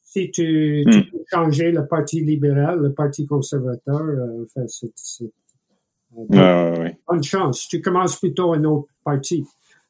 Si 0.03 0.31
tu, 0.31 0.83
tu 0.89 0.97
hmm. 0.97 1.03
peux 1.11 1.23
changer 1.31 1.71
le 1.71 1.85
Parti 1.85 2.21
libéral, 2.21 2.79
le 2.79 2.93
Parti 2.93 3.27
conservateur, 3.27 4.01
euh, 4.01 4.43
enfin, 4.43 4.65
c'est, 4.65 5.31
bonne 6.11 7.23
chance. 7.23 7.67
Tu 7.67 7.79
commences 7.81 8.17
plutôt 8.19 8.53
un 8.53 8.63
autre 8.63 8.87
parti. 9.03 9.45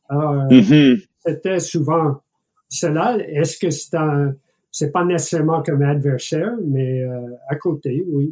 Alors, 0.10 0.48
mm-hmm. 0.48 1.06
c'était 1.26 1.60
souvent 1.60 2.22
cela. 2.68 3.18
Est-ce 3.18 3.58
que 3.60 3.70
c'est 3.70 3.96
un, 3.96 4.34
c'est 4.72 4.92
pas 4.92 5.06
nécessairement 5.06 5.64
comme 5.64 5.84
adversaire, 5.84 6.54
mais 6.66 7.04
à 7.48 7.56
côté, 7.56 8.04
oui, 8.06 8.30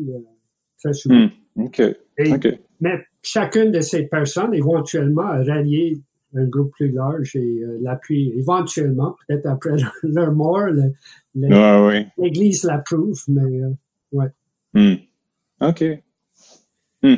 très 0.83 0.93
souvent. 0.93 1.27
Hmm. 1.55 1.63
OK. 1.63 1.81
OK. 2.19 2.59
Mais 2.85 3.03
chacune 3.23 3.71
de 3.71 3.81
ces 3.81 4.03
personnes 4.03 4.53
éventuellement 4.53 5.23
a 5.23 5.43
rallié 5.43 5.97
un 6.35 6.45
groupe 6.45 6.71
plus 6.73 6.91
large 6.91 7.35
et 7.35 7.39
euh, 7.39 7.79
l'appui 7.81 8.31
éventuellement, 8.37 9.15
peut-être 9.27 9.47
après 9.47 9.71
leur 10.03 10.31
mort, 10.31 10.67
l'Église 11.33 12.63
l'approuve, 12.63 13.19
mais 13.27 13.61
euh, 13.61 13.71
ouais. 14.11 14.27
Hmm. 14.73 14.97
OK. 15.61 15.83
Hmm. 17.01 17.15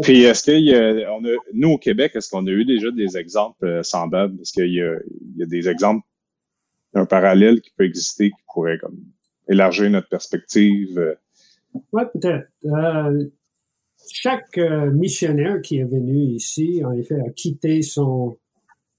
Puis 0.00 0.22
est-ce 0.22 0.44
qu'il 0.44 0.64
y 0.64 0.74
a, 0.74 1.18
nous 1.52 1.68
au 1.68 1.78
Québec, 1.78 2.12
est-ce 2.14 2.30
qu'on 2.30 2.46
a 2.46 2.50
eu 2.50 2.64
déjà 2.64 2.90
des 2.90 3.18
exemples 3.18 3.66
euh, 3.66 3.82
semblables? 3.82 4.40
Est-ce 4.40 4.54
qu'il 4.54 4.72
y 4.72 4.80
a, 4.80 4.96
il 5.34 5.36
y 5.36 5.42
a 5.42 5.46
des 5.46 5.68
exemples 5.68 6.06
d'un 6.94 7.04
parallèle 7.04 7.60
qui 7.60 7.72
peut 7.76 7.84
exister 7.84 8.30
qui 8.30 8.42
pourrait 8.54 8.78
comme 8.78 8.96
élargir 9.50 9.90
notre 9.90 10.08
perspective? 10.08 11.18
Oui, 11.92 12.02
peut-être 12.14 12.48
chaque 14.08 14.58
euh, 14.58 14.90
missionnaire 14.90 15.60
qui 15.62 15.78
est 15.78 15.84
venu 15.84 16.16
ici, 16.16 16.82
en 16.84 16.92
effet, 16.92 17.18
a 17.20 17.30
quitté 17.30 17.82
son, 17.82 18.38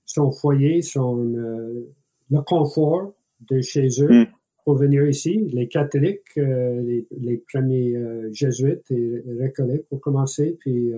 son 0.06 0.32
foyer, 0.32 0.82
son, 0.82 1.34
euh, 1.36 1.94
le 2.30 2.42
confort 2.42 3.14
de 3.50 3.62
chez 3.62 3.88
eux 4.02 4.10
hmm. 4.10 4.26
pour 4.64 4.76
venir 4.76 5.08
ici. 5.08 5.48
Les 5.54 5.68
catholiques, 5.68 6.38
euh, 6.38 6.82
les, 6.82 7.08
les, 7.20 7.44
premiers 7.52 7.96
jésuites 8.32 8.90
et 8.92 9.24
récollets 9.40 9.86
pour 9.90 10.00
commencer, 10.00 10.58
puis 10.60 10.92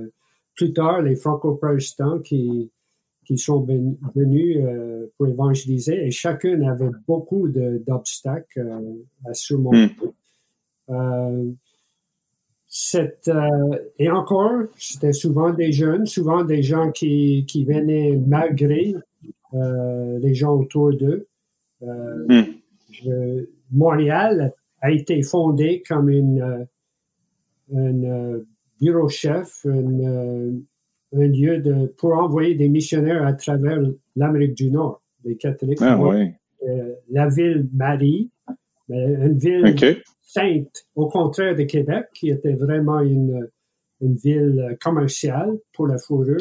plus 0.55 0.73
tard, 0.73 1.01
les 1.01 1.15
franco-protestants 1.15 2.19
qui, 2.19 2.71
qui 3.25 3.37
sont 3.37 3.65
venus 4.15 4.59
pour 5.17 5.27
évangéliser 5.27 6.05
et 6.05 6.11
chacun 6.11 6.61
avait 6.61 6.91
beaucoup 7.07 7.47
d'obstacles 7.47 8.69
à 9.25 9.33
surmonter. 9.33 9.95
Hmm. 10.87 11.53
Cette, 12.75 13.27
euh, 13.27 13.77
et 13.99 14.09
encore, 14.09 14.63
c'était 14.79 15.13
souvent 15.13 15.53
des 15.53 15.71
jeunes, 15.71 16.07
souvent 16.07 16.43
des 16.43 16.63
gens 16.63 16.91
qui, 16.91 17.45
qui 17.47 17.65
venaient 17.65 18.19
malgré 18.25 18.95
euh, 19.53 20.17
les 20.17 20.33
gens 20.33 20.55
autour 20.55 20.91
d'eux. 20.91 21.27
Euh, 21.83 22.47
hmm. 23.07 23.45
Montréal 23.71 24.55
a 24.81 24.89
été 24.89 25.21
fondé 25.21 25.83
comme 25.87 26.09
une, 26.09 26.65
un 27.75 28.39
bureau-chef, 28.81 29.67
un 29.67 31.27
lieu 31.27 31.59
de, 31.59 31.85
pour 31.95 32.13
envoyer 32.13 32.55
des 32.55 32.69
missionnaires 32.69 33.23
à 33.23 33.33
travers 33.33 33.83
l'Amérique 34.15 34.55
du 34.55 34.71
Nord, 34.71 34.99
les 35.23 35.37
catholiques. 35.37 35.77
Ah, 35.79 35.99
la 37.11 37.27
ville 37.27 37.69
Marie, 37.71 38.31
une 38.89 39.37
ville 39.37 40.01
sainte, 40.21 40.85
au 40.95 41.07
contraire 41.07 41.55
de 41.55 41.63
Québec, 41.63 42.05
qui 42.13 42.29
était 42.29 42.53
vraiment 42.53 42.99
une, 42.99 43.47
une 44.01 44.15
ville 44.15 44.77
commerciale 44.81 45.57
pour 45.73 45.87
la 45.87 45.97
fourrure. 45.97 46.37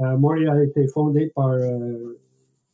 Euh, 0.00 0.16
Montréal 0.16 0.58
a 0.58 0.64
été 0.64 0.86
fondé 0.88 1.32
par, 1.34 1.50
euh, 1.50 2.18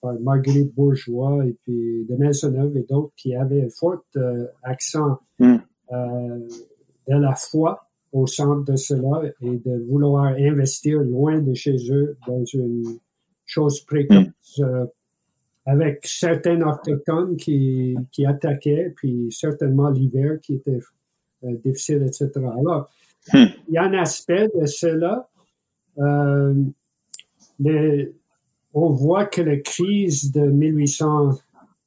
par 0.01 0.15
Marguerite 0.21 0.75
Bourgeois 0.75 1.45
et 1.47 1.57
puis 1.65 2.05
de 2.09 2.17
Maisonneuve 2.17 2.77
et 2.77 2.87
d'autres 2.89 3.13
qui 3.17 3.35
avaient 3.35 3.63
un 3.63 3.71
fort 3.71 4.05
euh, 4.17 4.47
accent 4.63 5.19
hmm. 5.39 5.57
de 5.91 7.17
la 7.17 7.35
foi 7.35 7.89
au 8.13 8.27
centre 8.27 8.65
de 8.71 8.77
cela 8.77 9.23
et 9.41 9.57
de 9.57 9.85
vouloir 9.89 10.35
investir 10.39 11.01
loin 11.01 11.41
de 11.41 11.53
chez 11.53 11.77
eux 11.91 12.17
dans 12.27 12.45
une 12.45 12.85
chose 13.45 13.81
précoce 13.81 14.61
euh, 14.61 14.87
avec 15.67 16.01
certains 16.07 16.61
autochtones 16.63 17.37
qui, 17.37 17.97
qui 18.13 18.27
attaquaient, 18.27 18.93
puis 18.95 19.29
certainement 19.31 19.89
l'hiver 19.91 20.39
qui 20.43 20.55
était 20.55 20.81
euh, 21.45 21.55
difficile, 21.65 22.03
etc. 22.07 22.31
Alors, 22.37 22.91
Hmm. 23.33 23.47
il 23.69 23.75
y 23.75 23.79
a 23.79 23.85
un 23.85 23.95
aspect 23.95 24.51
de 24.55 24.67
cela. 24.67 25.31
Euh, 25.97 26.53
le- 27.59 28.13
on 28.75 28.91
voit 28.91 29.25
que 29.25 29.41
la 29.41 29.57
crise 29.57 30.31
de 30.31 30.43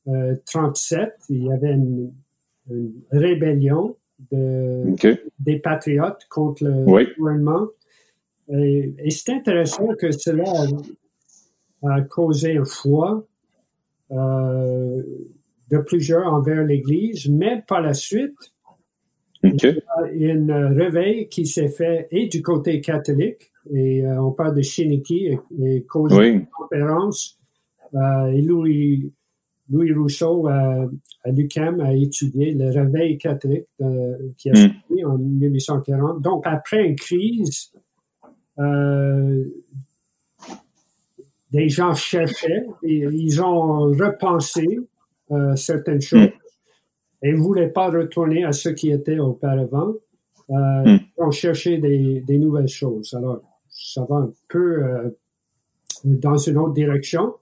1837, 0.05 1.13
il 1.29 1.43
y 1.46 1.51
avait 1.51 1.74
une, 1.74 2.12
une 2.72 2.91
rébellion 3.12 3.96
de, 4.31 4.96
des 5.39 5.60
patriotes 5.60 6.25
contre 6.29 6.63
le 6.63 6.86
Oui. 6.88 7.07
gouvernement. 7.17 7.67
Et, 8.50 8.96
et 8.98 9.12
c'est 9.12 9.34
intéressant 9.34 9.93
que 10.00 10.10
cela 10.12 10.46
a, 11.84 11.91
a 11.98 12.01
causé 12.01 12.57
un 12.57 12.65
froid 12.65 13.24
de 14.12 15.78
plusieurs 15.86 16.32
envers 16.34 16.64
l'Église, 16.64 17.28
mais 17.30 17.64
par 17.68 17.82
la 17.82 17.94
suite, 17.94 18.36
OK. 19.44 19.68
une 20.14 20.52
réveil 20.52 21.28
qui 21.30 21.46
s'est 21.46 21.70
fait 21.70 22.08
et 22.12 22.28
du 22.28 22.42
côté 22.42 22.82
catholique, 22.82 23.52
et 23.74 24.06
euh, 24.06 24.22
on 24.24 24.32
parle 24.32 24.56
de 24.56 24.62
Chiniki 24.62 25.28
et, 25.28 25.40
et 25.62 25.84
cause 25.84 26.14
Oui. 26.14 26.40
de 26.40 26.46
conférence, 26.52 27.38
euh, 27.94 28.28
et 28.28 28.42
Louis, 28.42 29.12
Louis 29.70 29.92
Rousseau 29.94 30.48
euh, 30.48 30.88
à 31.26 31.32
l'UQAM 31.32 31.82
a 31.82 31.94
étudié 31.94 32.54
le 32.54 32.70
réveil 32.70 33.18
catholique 33.18 33.68
euh, 33.82 34.16
qui 34.38 34.50
a 34.50 34.54
Mm. 34.54 34.56
suivi 34.88 35.06
en 35.06 35.18
1840. 35.18 36.22
Donc, 36.22 36.44
après 36.48 36.86
une 36.88 36.96
crise, 36.96 37.74
euh, 38.60 39.44
des 41.51 41.70
gens 41.70 41.94
cherchaient, 41.94 42.66
et 42.84 42.98
ils 43.12 43.42
ont 43.42 43.92
repensé 43.92 44.66
euh, 45.32 45.56
certaines 45.56 46.01
choses 46.01 46.30
et 47.24 47.32
ne 47.32 47.38
voulaient 47.38 47.70
pas 47.70 47.89
retourner 47.89 48.44
à 48.44 48.51
ce 48.51 48.70
qui 48.70 48.92
était 48.92 49.20
auparavant. 49.20 49.94
Euh, 50.50 50.54
Mm. 50.86 51.00
Ils 51.18 51.24
ont 51.24 51.32
cherché 51.32 51.77
des, 51.77 52.22
des 52.22 52.38
nouvelles 52.38 52.68
choses. 52.70 53.13
Alors, 53.13 53.42
ça 53.70 54.06
va 54.10 54.18
un 54.18 54.32
peu 54.48 54.84
euh, 54.84 55.10
dans 56.06 56.38
une 56.38 56.58
autre 56.58 56.74
direction. 56.74 57.34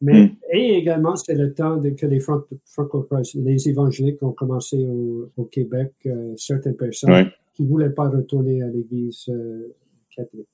Mais, 0.00 0.24
Mm. 0.24 0.30
et 0.52 0.78
également, 0.78 1.14
c'est 1.14 1.34
le 1.34 1.54
temps 1.54 1.76
de, 1.76 1.90
que 1.90 2.06
les 2.06 2.18
franco 2.18 3.08
les 3.34 3.68
évangéliques 3.68 4.22
ont 4.22 4.32
commencé 4.32 4.84
au, 4.84 5.30
au 5.36 5.44
Québec, 5.44 5.92
euh, 6.06 6.32
certaines 6.36 6.74
personnes 6.76 7.30
qui 7.54 7.62
ne 7.62 7.68
voulaient 7.68 7.90
pas 7.90 8.08
retourner 8.08 8.62
à 8.62 8.66
l'Église 8.66 9.26
euh, 9.28 9.72
catholique. 10.16 10.48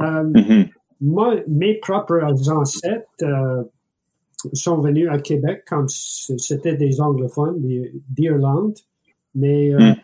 Euh. 0.00 0.64
Moi, 1.00 1.36
mes 1.46 1.74
propres 1.74 2.50
ancêtres 2.50 3.06
euh, 3.22 3.62
sont 4.52 4.80
venus 4.80 5.08
à 5.10 5.18
Québec 5.18 5.64
comme 5.68 5.88
c- 5.88 6.36
c'était 6.38 6.76
des 6.76 7.00
anglophones 7.00 7.60
d'Irlande, 8.08 8.76
mais 9.34 9.74
euh, 9.74 9.78
Mm. 9.92 9.94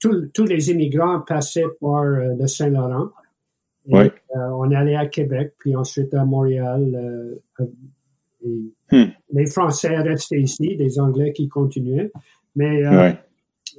tous- 0.00 0.26
tous 0.32 0.44
les 0.44 0.70
immigrants 0.70 1.20
passaient 1.20 1.64
par 1.80 2.02
euh, 2.02 2.34
le 2.38 2.46
Saint-Laurent. 2.46 3.08
Ouais. 3.88 4.12
euh, 4.34 4.48
on 4.54 4.72
allait 4.72 4.96
à 4.96 5.06
Québec, 5.06 5.54
puis 5.58 5.76
ensuite 5.76 6.12
à 6.14 6.24
Montréal. 6.24 6.82
euh, 6.94 7.64
et 8.44 8.72
Hmm. 8.92 9.10
Les 9.32 9.46
Français 9.46 9.96
restaient 9.96 10.40
ici, 10.40 10.76
des 10.76 11.00
Anglais 11.00 11.32
qui 11.32 11.48
continuaient. 11.48 12.12
Mais 12.54 12.84
euh. 12.84 13.12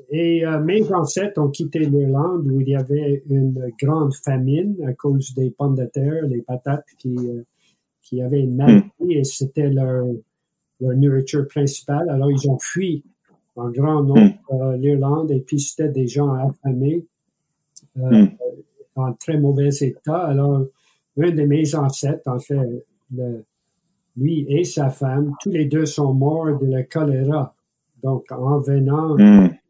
Et 0.10 0.46
euh, 0.46 0.60
mes 0.60 0.84
ancêtres 0.94 1.42
ont 1.42 1.50
quitté 1.50 1.80
l'Irlande 1.80 2.46
où 2.52 2.62
il 2.62 2.70
y 2.70 2.76
avait 2.76 3.24
une 3.30 3.72
grande 3.82 4.14
famine 4.14 4.76
à 4.88 4.94
cause 4.94 5.34
des 5.34 5.50
pommes 5.52 5.76
de 5.76 5.86
terre, 5.86 6.26
les 6.28 6.42
patates 6.42 6.86
qui, 6.98 7.16
euh, 7.18 7.44
qui 8.02 8.22
avaient 8.22 8.42
une 8.42 8.56
maladie 8.56 8.84
et 9.10 9.24
c'était 9.24 9.70
leur, 9.70 10.06
leur 10.80 10.96
nourriture 10.96 11.48
principale. 11.48 12.10
Alors 12.10 12.32
ils 12.32 12.50
ont 12.50 12.60
fui 12.60 13.04
en 13.56 13.70
grand 13.70 14.04
nombre 14.04 14.36
euh, 14.52 14.78
l'Irlande 14.78 15.32
et 15.32 15.40
puis 15.40 15.60
c'était 15.60 15.90
des 15.90 16.08
gens 16.08 16.32
affamés 16.34 17.06
euh, 17.98 18.26
Mm. 18.26 18.30
en 18.96 19.14
très 19.14 19.38
mauvais 19.40 19.70
état. 19.82 20.18
Alors 20.18 20.66
un 21.20 21.32
de 21.32 21.44
mes 21.44 21.74
ancêtres, 21.76 22.28
en 22.28 22.40
fait, 22.40 22.86
le- 23.16 23.44
lui 24.16 24.46
et 24.50 24.64
sa 24.64 24.90
femme, 24.90 25.34
tous 25.42 25.50
les 25.52 25.66
deux 25.66 25.86
sont 25.86 26.14
morts 26.14 26.58
de 26.60 26.68
la 26.68 26.84
choléra. 26.84 27.56
Donc 28.04 28.26
en 28.32 28.60
venant. 28.60 29.16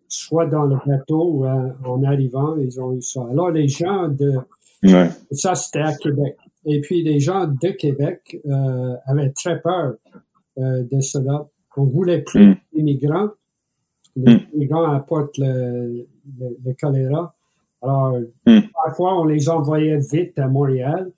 Soit 0.07 0.45
dans 0.47 0.63
le 0.65 0.77
bateau 0.85 1.23
ou 1.33 1.45
en, 1.45 1.71
en 1.85 2.03
arrivant, 2.03 2.55
ils 2.57 2.79
ont 2.81 2.93
eu 2.93 3.01
ça. 3.01 3.21
Alors, 3.31 3.51
les 3.51 3.67
gens 3.67 4.07
de, 4.07 4.33
Ouais. 4.83 5.09
ça 5.31 5.55
c'était 5.55 5.79
à 5.79 5.93
Québec. 5.95 6.37
Et 6.65 6.81
puis, 6.81 7.01
les 7.03 7.19
gens 7.19 7.47
de 7.47 7.69
Québec 7.69 8.39
euh, 8.45 8.93
avaient 9.05 9.31
très 9.31 9.59
peur 9.59 9.95
euh, 10.59 10.83
de 10.91 10.99
cela. 11.01 11.47
On 11.75 11.85
voulait 11.85 12.21
plus 12.21 12.49
Mm. 12.49 12.55
d'immigrants. 12.73 13.29
Les 14.15 14.35
Mm. 14.35 14.39
immigrants 14.53 14.91
apportent 14.91 15.37
le, 15.37 16.05
le, 16.39 16.57
le 16.65 16.73
choléra. 16.79 17.33
Alors, 17.81 18.17
Mm. 18.45 18.59
parfois, 18.85 19.19
on 19.19 19.25
les 19.25 19.49
envoyait 19.49 19.97
vite 19.97 20.37
à 20.39 20.47
Montréal. 20.47 21.11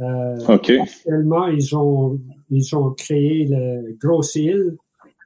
Euh, 0.00 0.36
OK. 0.48 0.70
Actuellement, 0.70 1.46
ils 1.46 1.76
ont, 1.76 2.18
ils 2.50 2.74
ont 2.76 2.90
créé 2.90 3.46
le 3.48 3.96
Grosse 4.00 4.34
Île 4.34 4.76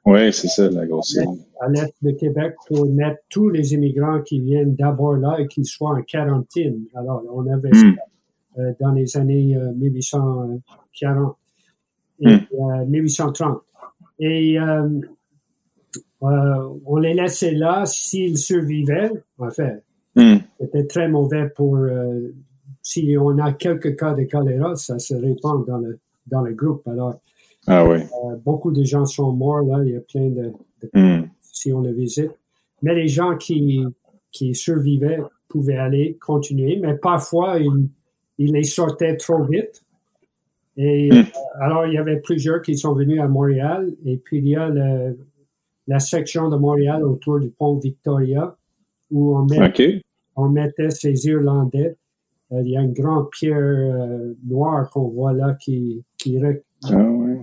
Oui, 0.05 0.31
c'est 0.33 0.47
ça, 0.47 0.69
la 0.69 0.85
grosse 0.87 1.13
île. 1.13 1.27
à 1.61 1.67
l'est 1.69 1.93
de 2.01 2.11
Québec 2.11 2.55
pour 2.67 2.85
mettre 2.89 3.19
tous 3.29 3.49
les 3.49 3.73
immigrants 3.73 4.21
qui 4.21 4.39
viennent 4.39 4.75
d'abord 4.75 5.13
là 5.15 5.37
et 5.39 5.47
qui 5.47 5.65
soient 5.65 5.91
en 5.97 6.01
quarantaine. 6.03 6.81
Alors, 6.95 7.23
on 7.33 7.45
avait 7.51 7.69
Mm. 7.69 7.95
ça 7.95 8.01
euh, 8.61 8.71
dans 8.79 8.91
les 8.93 9.15
années 9.17 9.55
euh, 9.55 9.71
1840 9.73 11.35
et 12.21 12.27
Mm. 12.27 12.39
euh, 12.53 12.85
1830. 12.85 13.59
Et 14.19 14.59
euh, 14.59 14.87
euh, 16.23 16.69
on 16.85 16.97
les 16.97 17.13
laissait 17.13 17.51
là 17.53 17.85
s'ils 17.85 18.37
survivaient. 18.37 19.11
En 19.37 19.49
fait, 19.51 19.83
Mhm. 20.15 20.39
c'était 20.59 20.85
très 20.87 21.07
mauvais 21.07 21.49
pour... 21.49 21.77
euh, 21.77 22.33
si 22.81 23.15
on 23.19 23.37
a 23.37 23.53
quelques 23.53 23.95
cas 23.97 24.13
de 24.13 24.23
choléra, 24.23 24.75
ça 24.75 24.97
se 24.99 25.13
répand 25.13 25.65
dans 25.67 25.77
le, 25.77 25.99
dans 26.27 26.41
le 26.41 26.53
groupe. 26.53 26.87
Alors, 26.87 27.19
Ah 27.69 27.87
oui. 27.87 27.99
euh, 27.99 28.35
beaucoup 28.43 28.71
de 28.71 28.83
gens 28.83 29.05
sont 29.05 29.31
morts 29.31 29.61
là. 29.61 29.83
Il 29.85 29.91
y 29.91 29.95
a 29.95 30.01
plein 30.01 30.29
de, 30.29 30.51
de 30.81 30.89
Mhm. 30.93 31.29
si 31.41 31.71
on 31.73 31.81
le 31.81 31.91
visite. 31.91 32.31
Mais 32.81 32.95
les 32.95 33.07
gens 33.07 33.35
qui, 33.37 33.83
qui 34.31 34.55
survivaient 34.55 35.19
pouvaient 35.47 35.77
aller 35.77 36.17
continuer, 36.21 36.77
mais 36.81 36.95
parfois, 36.95 37.59
ils, 37.59 37.89
ils 38.37 38.53
les 38.53 38.63
sortaient 38.63 39.17
trop 39.17 39.43
vite. 39.43 39.83
Et 40.77 41.09
Mm. 41.11 41.15
euh, 41.17 41.23
alors, 41.59 41.85
il 41.87 41.93
y 41.93 41.97
avait 41.97 42.19
plusieurs 42.21 42.61
qui 42.61 42.77
sont 42.77 42.93
venus 42.93 43.19
à 43.19 43.27
Montréal, 43.27 43.91
et 44.05 44.17
puis 44.17 44.37
il 44.37 44.47
y 44.47 44.55
a 44.55 44.69
le- 44.69 45.17
la 45.87 45.99
section 45.99 46.49
de 46.49 46.55
Montréal 46.55 47.03
autour 47.03 47.39
du 47.39 47.49
pont 47.49 47.75
Victoria, 47.77 48.55
où 49.11 49.35
on, 49.35 49.45
met- 49.45 49.67
OK. 49.67 49.81
on 50.35 50.49
mettait 50.49 50.91
ces 50.91 51.25
Irlandais. 51.27 51.95
Euh, 52.51 52.61
il 52.63 52.69
y 52.71 52.77
a 52.77 52.81
une 52.81 52.93
grande 52.93 53.29
pierre 53.31 53.57
euh, 53.57 54.33
noire 54.45 54.89
qu'on 54.91 55.07
voit 55.09 55.33
là 55.33 55.55
qui, 55.59 56.03
qui 56.17 56.37
Ah 56.37 56.95
ouais. 56.95 57.37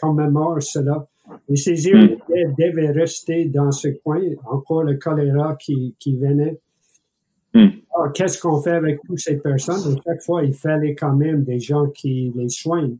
Commémore 0.00 0.62
cela. 0.62 1.06
Et 1.48 1.56
ces 1.56 1.86
Irlandais 1.86 2.46
devaient 2.58 2.90
rester 2.90 3.46
dans 3.46 3.70
ce 3.70 3.88
coin, 3.88 4.22
encore 4.46 4.82
le 4.82 4.94
choléra 4.96 5.56
qui, 5.56 5.94
qui 5.98 6.16
venait. 6.16 6.58
Hmm. 7.54 7.68
Alors, 7.94 8.12
qu'est-ce 8.12 8.40
qu'on 8.40 8.60
fait 8.60 8.72
avec 8.72 9.00
toutes 9.06 9.18
ces 9.18 9.38
personnes? 9.38 9.94
À 9.94 10.02
chaque 10.06 10.22
fois, 10.22 10.44
il 10.44 10.54
fallait 10.54 10.94
quand 10.94 11.14
même 11.14 11.44
des 11.44 11.58
gens 11.58 11.86
qui 11.88 12.32
les 12.34 12.48
soignent. 12.48 12.96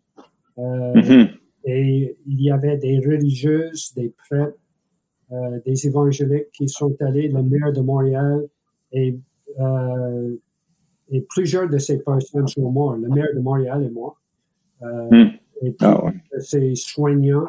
Euh, 0.59 0.93
Mhm. 0.95 1.29
et 1.65 2.17
il 2.27 2.43
y 2.43 2.51
avait 2.51 2.77
des 2.77 2.99
religieuses, 2.99 3.93
des 3.95 4.09
prêtres, 4.09 4.59
euh, 5.31 5.61
des 5.65 5.87
évangéliques 5.87 6.51
qui 6.53 6.69
sont 6.69 6.97
allés, 7.01 7.29
le 7.29 7.43
maire 7.43 7.73
de 7.73 7.81
Montréal, 7.81 8.47
et, 8.93 9.17
euh, 9.61 10.35
et 11.11 11.21
plusieurs 11.29 11.69
de 11.69 11.79
ces 11.79 11.99
personnes 11.99 12.49
sont 12.49 12.71
morts. 12.71 12.97
Le 12.97 13.09
maire 13.09 13.29
de 13.35 13.41
Montréal 13.41 13.85
est 13.85 13.91
mort. 13.91 14.19
Hmm. 14.81 15.15
Et 15.15 15.29
puis, 15.29 15.48
Ah 15.81 16.05
ouais. 16.05 16.12
ces 16.40 16.75
soignants 16.75 17.47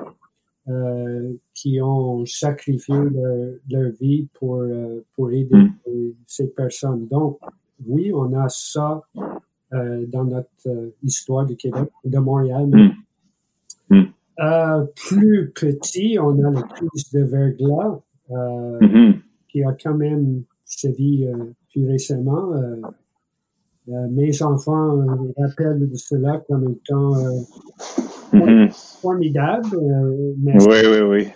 euh, 0.67 1.33
qui 1.53 1.81
ont 1.81 2.25
sacrifié 2.25 2.95
leur, 2.95 3.53
leur 3.69 3.91
vie 3.99 4.27
pour, 4.33 4.57
euh, 4.57 5.03
pour 5.15 5.31
aider 5.31 5.55
Mm. 5.55 5.73
euh, 5.87 6.11
ces 6.27 6.47
personnes. 6.47 7.07
Donc, 7.07 7.39
oui, 7.87 8.11
on 8.13 8.33
a 8.39 8.47
ça 8.49 9.01
euh, 9.73 10.05
dans 10.07 10.25
notre 10.25 10.91
histoire 11.03 11.45
du 11.45 11.55
Québec, 11.55 11.89
de 12.03 12.17
Montréal. 12.19 12.67
Mm. 12.67 13.95
Mm. 13.95 14.05
Euh, 14.41 14.85
plus 15.07 15.51
petit, 15.55 16.17
on 16.19 16.37
a 16.43 16.51
la 16.51 16.61
crise 16.61 17.11
de 17.11 17.21
verglas 17.23 17.99
qui 19.49 19.63
a 19.63 19.73
quand 19.73 19.95
même 19.95 20.43
sévi 20.65 21.25
plus 21.71 21.87
récemment. 21.87 22.51
Euh, 23.91 24.07
mes 24.11 24.41
enfants 24.43 24.99
euh, 24.99 25.33
rappellent 25.37 25.89
de 25.89 25.95
cela 25.95 26.43
comme 26.47 26.75
étant 26.75 27.15
euh, 27.15 27.39
Mhm. 28.33 28.69
formidable, 29.01 29.75
euh, 29.75 30.33
mais 30.37 30.53
Oui, 30.67 30.77
oui, 30.85 30.99
oui. 31.09 31.27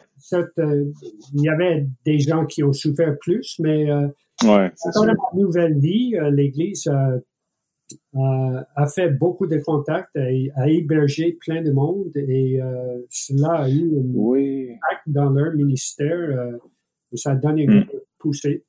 il 1.34 1.42
y 1.42 1.50
avait 1.50 1.88
des 2.06 2.20
gens 2.20 2.46
qui 2.46 2.64
ont 2.64 2.74
souffert 2.74 3.18
plus, 3.20 3.58
mais 3.60 3.92
Ouais, 4.44 4.72
dans 4.96 5.06
la 5.06 5.14
nouvelle 5.36 5.80
vie, 5.80 6.16
l'Église 6.32 6.88
a, 8.16 8.88
fait 8.88 9.10
beaucoup 9.10 9.48
de 9.48 9.58
contacts, 9.58 10.16
a, 10.16 10.28
a 10.62 10.68
hébergé 10.70 11.38
plein 11.40 11.62
de 11.64 11.72
monde 11.72 12.12
et 12.16 12.62
euh, 12.62 13.00
cela 13.10 13.64
a 13.64 13.70
eu 13.70 13.98
un 14.00 14.04
Oui. 14.14 14.70
impact 14.72 15.04
dans 15.08 15.30
leur 15.30 15.54
ministère. 15.54 16.12
euh, 16.16 16.58
ça 17.16 17.32
a 17.32 17.36
donné 17.36 17.68
Mm. 17.68 17.72
une 17.72 17.86
poussée. 18.20 18.66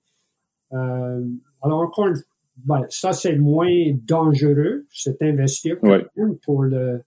Euh, 0.73 1.20
alors 1.62 1.81
encore 1.81 2.09
une 2.09 2.16
ben, 2.57 2.83
ça 2.88 3.12
c'est 3.12 3.37
moins 3.37 3.93
dangereux, 4.07 4.87
c'est 4.90 5.21
investir 5.23 5.79
quand 5.81 5.90
Ouais. 5.90 6.07
même 6.17 6.37
pour 6.38 6.62
le, 6.62 7.01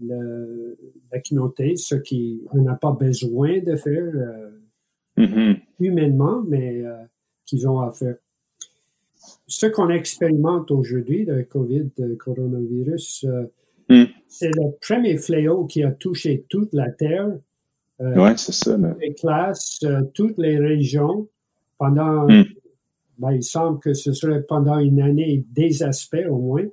le- 0.00 0.76
la 1.12 1.20
communauté, 1.20 1.76
ce 1.76 1.94
qui 1.94 2.42
on 2.52 2.62
n'a 2.62 2.74
pas 2.74 2.92
besoin 2.92 3.60
de 3.60 3.76
faire 3.76 4.12
euh, 4.14 4.50
Mhm. 5.16 5.56
humainement, 5.80 6.42
mais 6.46 6.82
euh, 6.84 6.96
qu'ils 7.46 7.68
ont 7.68 7.80
à 7.80 7.90
faire. 7.92 8.16
Ce 9.46 9.66
qu'on 9.66 9.88
expérimente 9.90 10.70
aujourd'hui, 10.70 11.24
le 11.24 11.44
COVID, 11.44 11.90
le 11.98 12.16
coronavirus, 12.16 13.24
euh, 13.28 13.44
Mm. 13.88 14.04
c'est 14.28 14.48
le 14.48 14.70
premier 14.80 15.18
fléau 15.18 15.66
qui 15.66 15.82
a 15.82 15.90
touché 15.92 16.46
toute 16.48 16.72
la 16.72 16.90
Terre, 16.90 17.28
c'est 18.36 18.52
ça. 18.52 18.76
Là. 18.78 18.96
les 18.98 19.12
classes, 19.14 19.84
toutes 20.14 20.38
les 20.38 20.58
régions, 20.58 21.28
pendant, 21.78 22.26
Mm. 22.26 22.44
Ben, 23.18 23.32
il 23.32 23.42
semble 23.42 23.78
que 23.80 23.94
ce 23.94 24.12
serait 24.12 24.42
pendant 24.42 24.78
une 24.78 25.00
année 25.00 25.44
des 25.52 25.82
aspects 25.82 26.26
au 26.28 26.38
moins. 26.38 26.64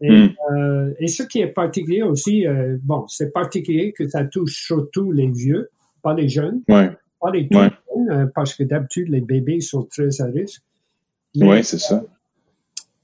Et, 0.00 0.10
Mm. 0.10 0.34
euh, 0.52 0.92
et 0.98 1.06
ce 1.08 1.22
qui 1.22 1.40
est 1.40 1.46
particulier 1.48 2.02
aussi, 2.02 2.46
euh, 2.46 2.76
bon, 2.82 3.06
c'est 3.08 3.32
particulier 3.32 3.92
que 3.92 4.06
ça 4.08 4.24
touche 4.24 4.64
surtout 4.66 5.12
les 5.12 5.30
vieux, 5.30 5.70
pas 6.02 6.14
les 6.14 6.28
jeunes, 6.28 6.62
Ouais. 6.68 6.90
pas 7.20 7.30
les 7.30 7.48
tout 7.48 7.58
Ouais. 7.58 7.70
jeunes, 7.96 8.10
euh, 8.10 8.26
parce 8.34 8.54
que 8.54 8.64
d'habitude, 8.64 9.08
les 9.08 9.20
bébés 9.20 9.60
sont 9.60 9.84
très 9.84 10.20
à 10.20 10.26
risque. 10.26 10.62
Ouais, 11.36 11.62
c'est 11.62 11.78
ça. 11.78 12.04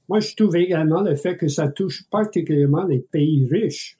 Moi, 0.07 0.19
je 0.19 0.35
trouve 0.35 0.55
également 0.57 1.01
le 1.01 1.15
fait 1.15 1.37
que 1.37 1.47
ça 1.47 1.69
touche 1.69 2.03
particulièrement 2.09 2.83
les 2.85 2.99
pays 2.99 3.47
riches. 3.49 3.97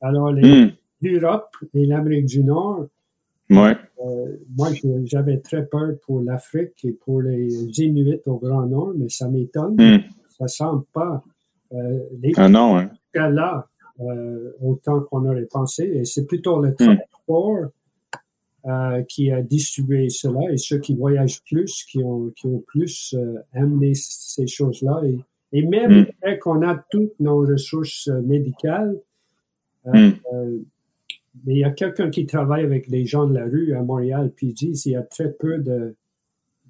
Alors, 0.00 0.32
Mm. 0.32 0.72
l'Europe 1.00 1.48
et 1.74 1.86
l'Amérique 1.86 2.26
du 2.26 2.44
Nord, 2.44 2.86
Ouais. 3.60 3.76
euh, 4.04 4.36
moi, 4.56 4.68
j'avais 5.04 5.38
très 5.38 5.64
peur 5.66 5.92
pour 6.04 6.20
l'Afrique 6.22 6.84
et 6.84 6.92
pour 6.92 7.22
les 7.22 7.48
Inuits 7.80 8.20
au 8.26 8.36
Grand 8.38 8.66
Nord, 8.66 8.92
mais 8.96 9.08
ça 9.08 9.28
m'étonne. 9.28 9.74
Mm. 9.76 10.00
Ça 10.38 10.48
semble 10.48 10.84
pas 10.92 11.22
euh, 11.72 11.98
les 12.20 12.32
Ah 12.36 12.48
non, 12.48 12.76
hein. 12.78 12.90
cas 13.12 13.28
là 13.30 13.66
euh, 14.00 14.50
autant 14.62 15.00
qu'on 15.00 15.24
aurait 15.28 15.46
pensé. 15.46 15.84
Et 15.84 16.04
c'est 16.04 16.26
plutôt 16.26 16.60
le 16.60 16.70
Mm. 16.70 16.74
transport 16.76 17.66
qui 19.08 19.30
a 19.32 19.42
distribué 19.42 20.08
cela 20.08 20.52
et 20.52 20.56
ceux 20.56 20.78
qui 20.78 20.94
voyagent 20.94 21.42
plus, 21.42 21.84
qui 21.90 21.98
ont, 22.04 22.30
qui 22.36 22.46
ont 22.46 22.62
plus 22.66 23.14
amené 23.52 23.92
ces 23.94 24.46
choses-là. 24.46 25.00
Et, 25.04 25.18
et 25.52 25.66
même 25.66 26.02
Mm. 26.02 26.06
après 26.10 26.38
qu'on 26.38 26.62
a 26.66 26.76
toutes 26.90 27.18
nos 27.18 27.40
ressources 27.40 28.08
médicales, 28.24 28.96
euh, 29.88 30.10
mais 31.44 31.54
il 31.54 31.58
y 31.58 31.64
a 31.64 31.70
quelqu'un 31.70 32.10
qui 32.10 32.26
travaille 32.26 32.64
avec 32.64 32.88
les 32.88 33.04
gens 33.06 33.26
de 33.26 33.34
la 33.34 33.44
rue 33.44 33.74
à 33.74 33.82
Montréal, 33.82 34.30
puis 34.34 34.48
il 34.48 34.54
dit 34.54 34.72
qu'il 34.72 34.92
y 34.92 34.96
a 34.96 35.02
très 35.02 35.30
peu 35.32 35.58
de, 35.58 35.94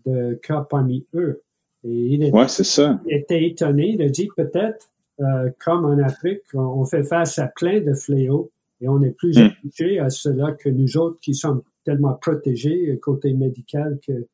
de 0.06 0.34
cas 0.42 0.66
parmi 0.68 1.06
eux. 1.14 1.42
Et 1.84 1.90
il, 2.14 2.30
Ouais, 2.32 2.46
ça. 2.48 3.00
il 3.06 3.16
était 3.16 3.44
étonné, 3.44 3.90
il 3.94 4.02
a 4.02 4.08
dit 4.08 4.28
peut-être, 4.36 4.88
euh, 5.20 5.50
comme 5.64 5.84
en 5.84 5.98
Afrique, 5.98 6.42
on, 6.54 6.60
on 6.60 6.84
fait 6.84 7.02
face 7.02 7.38
à 7.38 7.48
plein 7.48 7.80
de 7.80 7.92
fléaux 7.94 8.50
et 8.80 8.88
on 8.88 9.02
est 9.02 9.10
plus 9.10 9.36
Mm. 9.38 9.42
habitué 9.60 9.98
à 9.98 10.10
cela 10.10 10.52
que 10.52 10.68
nous 10.68 10.96
autres 10.96 11.18
qui 11.20 11.34
sommes 11.34 11.62
tellement 11.84 12.14
protégés 12.14 12.98
côté 13.02 13.32
médical 13.34 13.98
que 14.06 14.26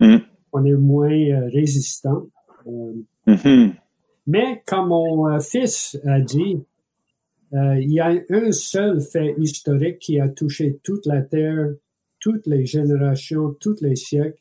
Mm. 0.00 0.18
on 0.52 0.64
est 0.64 0.72
moins 0.72 1.10
euh, 1.10 1.48
résistants. 1.52 2.26
Euh, 2.66 2.92
Mhm. 3.28 3.72
mais 4.26 4.62
comme 4.66 4.88
mon 4.88 5.28
euh, 5.28 5.38
fils 5.38 5.98
a 6.06 6.20
dit, 6.20 6.58
euh, 7.52 7.78
il 7.80 7.92
y 7.92 8.00
a 8.00 8.12
un 8.30 8.52
seul 8.52 9.00
fait 9.00 9.34
historique 9.38 9.98
qui 9.98 10.18
a 10.20 10.28
touché 10.28 10.78
toute 10.82 11.06
la 11.06 11.22
Terre, 11.22 11.74
toutes 12.18 12.46
les 12.46 12.66
générations, 12.66 13.54
tous 13.60 13.80
les 13.80 13.96
siècles, 13.96 14.40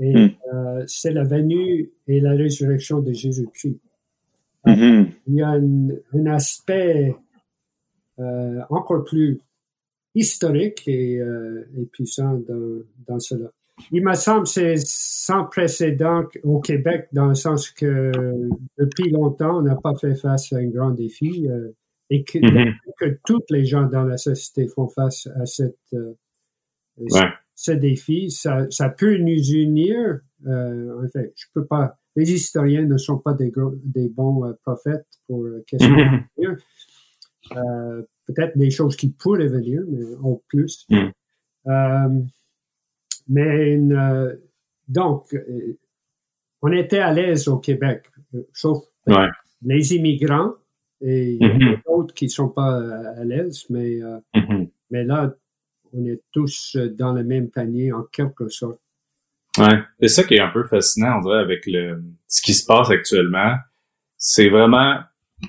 et 0.00 0.12
Mm. 0.12 0.30
euh, 0.52 0.84
c'est 0.88 1.12
la 1.12 1.22
venue 1.24 1.90
et 2.08 2.20
la 2.20 2.32
résurrection 2.32 3.00
de 3.00 3.12
Jésus-Christ. 3.12 3.78
Mhm. 4.66 5.06
Il 5.28 5.34
y 5.34 5.42
a 5.42 5.50
un, 5.50 5.88
un 6.14 6.26
aspect 6.26 7.14
euh, 8.18 8.60
encore 8.70 9.04
plus 9.04 9.38
historique 10.14 10.82
et, 10.86 11.18
euh, 11.20 11.68
et 11.78 11.84
puissant 11.86 12.34
dans, 12.48 12.82
dans 13.06 13.18
cela. 13.20 13.50
Il 13.90 14.04
me 14.04 14.14
semble 14.14 14.44
que 14.44 14.48
c'est 14.50 14.76
sans 14.78 15.44
précédent 15.44 16.24
au 16.44 16.60
Québec 16.60 17.08
dans 17.12 17.26
le 17.26 17.34
sens 17.34 17.70
que 17.70 18.12
depuis 18.78 19.10
longtemps, 19.10 19.58
on 19.58 19.62
n'a 19.62 19.74
pas 19.76 19.94
fait 19.96 20.14
face 20.14 20.52
à 20.52 20.58
un 20.58 20.66
grand 20.66 20.90
défi 20.92 21.48
euh, 21.48 21.70
et 22.10 22.24
que, 22.24 22.38
Mhm. 22.38 22.74
que 23.00 23.18
toutes 23.26 23.50
les 23.50 23.64
gens 23.64 23.84
dans 23.86 24.04
la 24.04 24.16
société 24.16 24.68
font 24.68 24.88
face 24.88 25.26
à 25.40 25.46
cette, 25.46 25.76
euh, 25.94 26.14
Ouais. 26.98 27.28
ce 27.54 27.72
défi. 27.72 28.30
Ça, 28.30 28.66
ça 28.70 28.88
peut 28.88 29.16
nous 29.16 29.42
unir. 29.52 30.20
Euh, 30.46 31.04
en 31.04 31.08
fait, 31.08 31.32
je 31.36 31.46
peux 31.54 31.64
pas. 31.66 31.98
Les 32.16 32.32
historiens 32.32 32.82
ne 32.84 32.96
sont 32.98 33.18
pas 33.18 33.32
des, 33.32 33.50
gros, 33.50 33.74
des 33.82 34.08
bons 34.08 34.44
euh, 34.46 34.52
prophètes 34.62 35.06
pour 35.26 35.44
euh, 35.44 35.64
qu'est-ce 35.66 35.84
qui 35.84 35.90
va 35.90 36.22
venir. 36.36 36.56
Euh, 37.56 38.02
Peut-être 38.26 38.56
des 38.56 38.70
choses 38.70 38.96
qui 38.96 39.10
pourraient 39.10 39.48
venir, 39.48 39.82
mais 39.86 40.02
au 40.22 40.42
plus. 40.48 40.86
Mm. 40.88 41.10
Euh, 41.66 42.08
mais 43.28 43.76
euh, 43.78 44.34
donc, 44.88 45.34
euh, 45.34 45.76
on 46.62 46.72
était 46.72 47.00
à 47.00 47.12
l'aise 47.12 47.48
au 47.48 47.58
Québec, 47.58 48.04
euh, 48.34 48.42
sauf 48.54 48.82
Ouais. 49.06 49.28
les 49.62 49.94
immigrants 49.94 50.54
et 51.06 51.32
il 51.32 51.38
y 51.40 51.44
a 51.44 51.54
Mhm. 51.54 51.80
d'autres 51.86 52.14
qui 52.14 52.28
sont 52.28 52.48
pas 52.48 52.80
euh, 52.80 53.20
à 53.20 53.24
l'aise, 53.24 53.64
mais 53.70 54.02
euh, 54.02 54.18
Mhm. 54.34 54.68
mais 54.90 55.04
là, 55.04 55.34
on 55.92 56.04
est 56.06 56.20
tous 56.32 56.76
euh, 56.76 56.88
dans 56.88 57.12
le 57.12 57.22
même 57.22 57.50
panier 57.50 57.92
en 57.92 58.02
quelque 58.04 58.48
sorte. 58.48 58.80
Ouais. 59.58 59.78
C'est 60.00 60.08
ça 60.08 60.24
qui 60.24 60.34
est 60.34 60.40
un 60.40 60.50
peu 60.50 60.64
fascinant, 60.64 61.18
on 61.18 61.20
dirait, 61.20 61.38
avec 61.40 61.64
le 61.66 62.02
ce 62.26 62.42
qui 62.42 62.54
se 62.54 62.64
passe 62.66 62.90
actuellement. 62.90 63.54
C'est 64.16 64.48
vraiment 64.48 64.98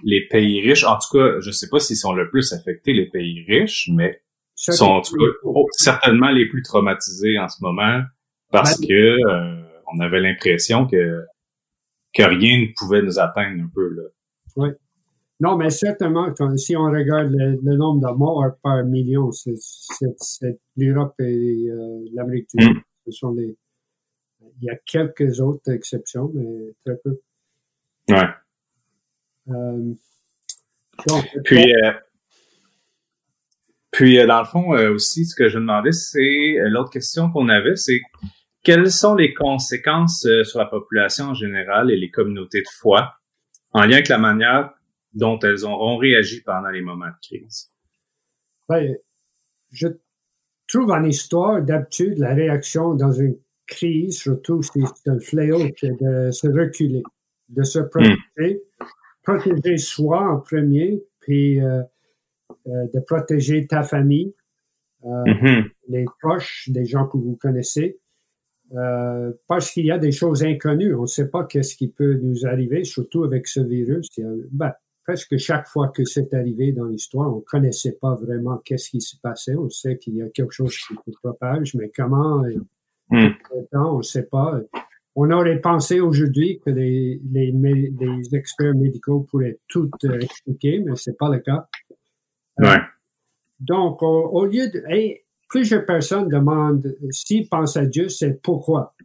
les 0.04 0.28
pays 0.28 0.62
riches. 0.62 0.84
En 0.84 0.98
tout 0.98 1.18
cas, 1.18 1.40
je 1.40 1.50
sais 1.52 1.70
pas 1.70 1.80
s'ils 1.80 1.96
sont 1.96 2.14
le 2.14 2.30
plus 2.30 2.52
affectés, 2.54 2.94
les 2.94 3.06
pays 3.08 3.44
riches, 3.48 3.90
mais 3.94 4.22
Ça, 4.56 4.72
sont 4.74 4.86
en 4.86 5.02
tout 5.02 5.16
cas 5.18 5.32
oh, 5.44 5.68
certainement 5.72 6.30
les 6.30 6.48
plus 6.48 6.62
traumatisés 6.62 7.38
en 7.40 7.48
ce 7.50 7.62
moment 7.64 8.02
parce 8.52 8.80
Ben- 8.80 8.88
que 8.88 8.94
euh, 9.30 9.62
on 9.94 10.00
avait 10.02 10.20
l'impression 10.22 10.86
que 10.86 11.24
que 12.14 12.24
rien 12.24 12.60
ne 12.62 12.68
pouvait 12.78 13.02
nous 13.02 13.20
atteindre 13.20 13.62
un 13.64 13.70
peu 13.74 13.90
là. 13.90 14.72
Non, 15.46 15.58
mais 15.58 15.70
certainement, 15.70 16.34
quand, 16.36 16.58
si 16.58 16.76
on 16.76 16.86
regarde 16.86 17.30
le, 17.30 17.60
le 17.64 17.78
nombre 17.78 18.02
de 18.02 18.18
morts 18.18 18.46
par 18.64 18.84
million, 18.84 19.32
c'est 19.32 19.54
l'Europe 20.76 21.14
et 21.20 21.68
euh, 21.70 22.04
l'Amérique 22.16 22.48
du 22.56 22.66
Nord. 22.66 22.82
Ce 23.06 23.12
sont 23.12 23.32
les. 23.32 23.56
Il 24.42 24.64
y 24.64 24.72
a 24.72 24.76
quelques 24.88 25.40
autres 25.42 25.72
exceptions, 25.72 26.32
mais 26.34 26.74
très 26.84 26.98
peu. 26.98 27.20
Ouais. 28.10 28.28
Euh, 29.50 29.94
donc, 31.08 31.26
Puis, 31.44 31.76
euh, 31.76 31.92
puis 33.92 34.26
dans 34.26 34.40
le 34.40 34.46
fond 34.46 34.70
aussi, 34.96 35.28
ce 35.28 35.36
que 35.36 35.48
je 35.48 35.60
demandais, 35.60 35.92
c'est 35.92 36.56
l'autre 36.70 36.90
question 36.90 37.30
qu'on 37.30 37.50
avait, 37.50 37.76
c'est 37.76 38.02
quelles 38.64 38.90
sont 38.90 39.14
les 39.14 39.36
conséquences 39.36 40.28
sur 40.44 40.58
la 40.58 40.66
population 40.66 41.26
en 41.26 41.34
général 41.36 41.92
et 41.92 41.98
les 41.98 42.10
communautés 42.10 42.62
de 42.62 42.70
foi 42.80 43.14
en 43.74 43.82
lien 43.82 43.94
avec 43.94 44.08
la 44.08 44.18
manière 44.18 44.72
dont 45.16 45.40
elles 45.40 45.66
auront 45.66 45.98
réagi 45.98 46.42
pendant 46.42 46.70
les 46.70 46.82
moments 46.82 47.08
de 47.08 47.28
crise. 47.28 47.72
ben, 48.70 48.96
je 49.72 49.88
trouve 50.68 50.92
en 50.92 51.04
histoire, 51.04 51.62
d'habitude, 51.62 52.18
la 52.20 52.34
réaction 52.34 52.94
dans 52.94 53.12
une 53.12 53.38
crise, 53.68 54.18
surtout 54.20 54.62
si 54.62 54.82
c'est 54.96 55.10
un 55.10 55.20
fléau, 55.20 55.60
c'est 55.80 56.00
de 56.00 56.32
se 56.32 56.48
reculer, 56.48 57.04
de 57.50 57.64
se 57.64 57.80
protéger, 57.80 58.62
protéger 59.24 59.78
soi 59.78 60.30
en 60.30 60.40
premier, 60.40 61.04
puis 61.20 61.60
euh, 61.62 61.82
euh, 62.68 62.88
de 62.94 63.00
protéger 63.00 63.66
ta 63.68 63.84
famille, 63.84 64.34
euh, 65.06 65.24
Mhm. 65.26 65.70
les 65.90 66.06
proches, 66.22 66.70
des 66.70 66.86
gens 66.86 67.08
que 67.08 67.18
vous 67.18 67.36
connaissez, 67.36 68.00
euh, 68.74 69.32
parce 69.48 69.72
qu'il 69.72 69.86
y 69.86 69.92
a 69.92 70.00
des 70.00 70.12
choses 70.12 70.44
inconnues. 70.44 70.96
On 70.96 71.04
ne 71.04 71.08
sait 71.08 71.30
pas 71.30 71.44
qu'est-ce 71.46 71.76
qui 71.76 71.88
peut 71.88 72.16
nous 72.16 72.46
arriver, 72.48 72.84
surtout 72.84 73.24
avec 73.24 73.48
ce 73.48 73.60
virus. 73.60 74.10
Ben, 74.52 74.74
presque 75.06 75.38
chaque 75.38 75.68
fois 75.68 75.90
que 75.90 76.04
c'est 76.04 76.34
arrivé 76.34 76.72
dans 76.72 76.86
l'histoire, 76.86 77.34
on 77.36 77.42
connaissait 77.42 77.98
pas 78.02 78.16
vraiment 78.16 78.58
qu'est-ce 78.66 78.90
qui 78.90 79.02
se 79.02 79.16
passait. 79.22 79.56
On 79.56 79.70
sait 79.70 79.98
qu'il 79.98 80.16
y 80.16 80.22
a 80.22 80.30
quelque 80.30 80.54
chose 80.54 80.76
qui 80.76 80.94
se 80.94 81.12
propage, 81.22 81.76
mais 81.76 81.92
comment, 81.96 82.46
et, 82.46 82.58
Mm. 83.12 83.28
temps, 83.72 83.96
on 83.96 83.98
ne 84.00 84.04
sait 84.04 84.24
pas. 84.24 84.60
On 85.16 85.30
aurait 85.32 85.62
pensé 85.62 86.00
aujourd'hui 86.00 86.60
que 86.60 86.72
les, 86.72 87.22
les, 87.32 87.52
mé- 87.52 87.94
les 88.00 88.36
experts 88.36 88.74
médicaux 88.74 89.28
pourraient 89.30 89.60
tout 89.68 89.90
euh, 90.06 90.20
expliquer, 90.20 90.80
mais 90.80 90.96
c'est 90.96 91.18
pas 91.18 91.30
le 91.30 91.40
cas. 91.40 91.68
Euh, 92.62 92.78
donc, 93.60 94.02
au, 94.02 94.30
au 94.30 94.46
lieu 94.46 94.70
de... 94.70 94.84
hey, 94.88 95.22
plusieurs 95.48 95.86
personnes 95.86 96.30
demandent, 96.30 96.96
s'ils 97.12 97.48
pensent 97.48 97.78
à 97.78 97.86
Dieu, 97.86 98.10
c'est 98.10 98.42
pourquoi? 98.42 98.96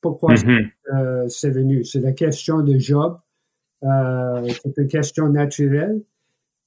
pourquoi 0.00 0.34
mm-hmm. 0.34 1.28
c'est 1.28 1.50
venu? 1.50 1.84
C'est 1.84 2.00
la 2.00 2.12
question 2.12 2.62
de 2.62 2.78
Job. 2.78 3.18
C'est 3.82 4.76
une 4.76 4.88
question 4.88 5.28
naturelle. 5.28 6.02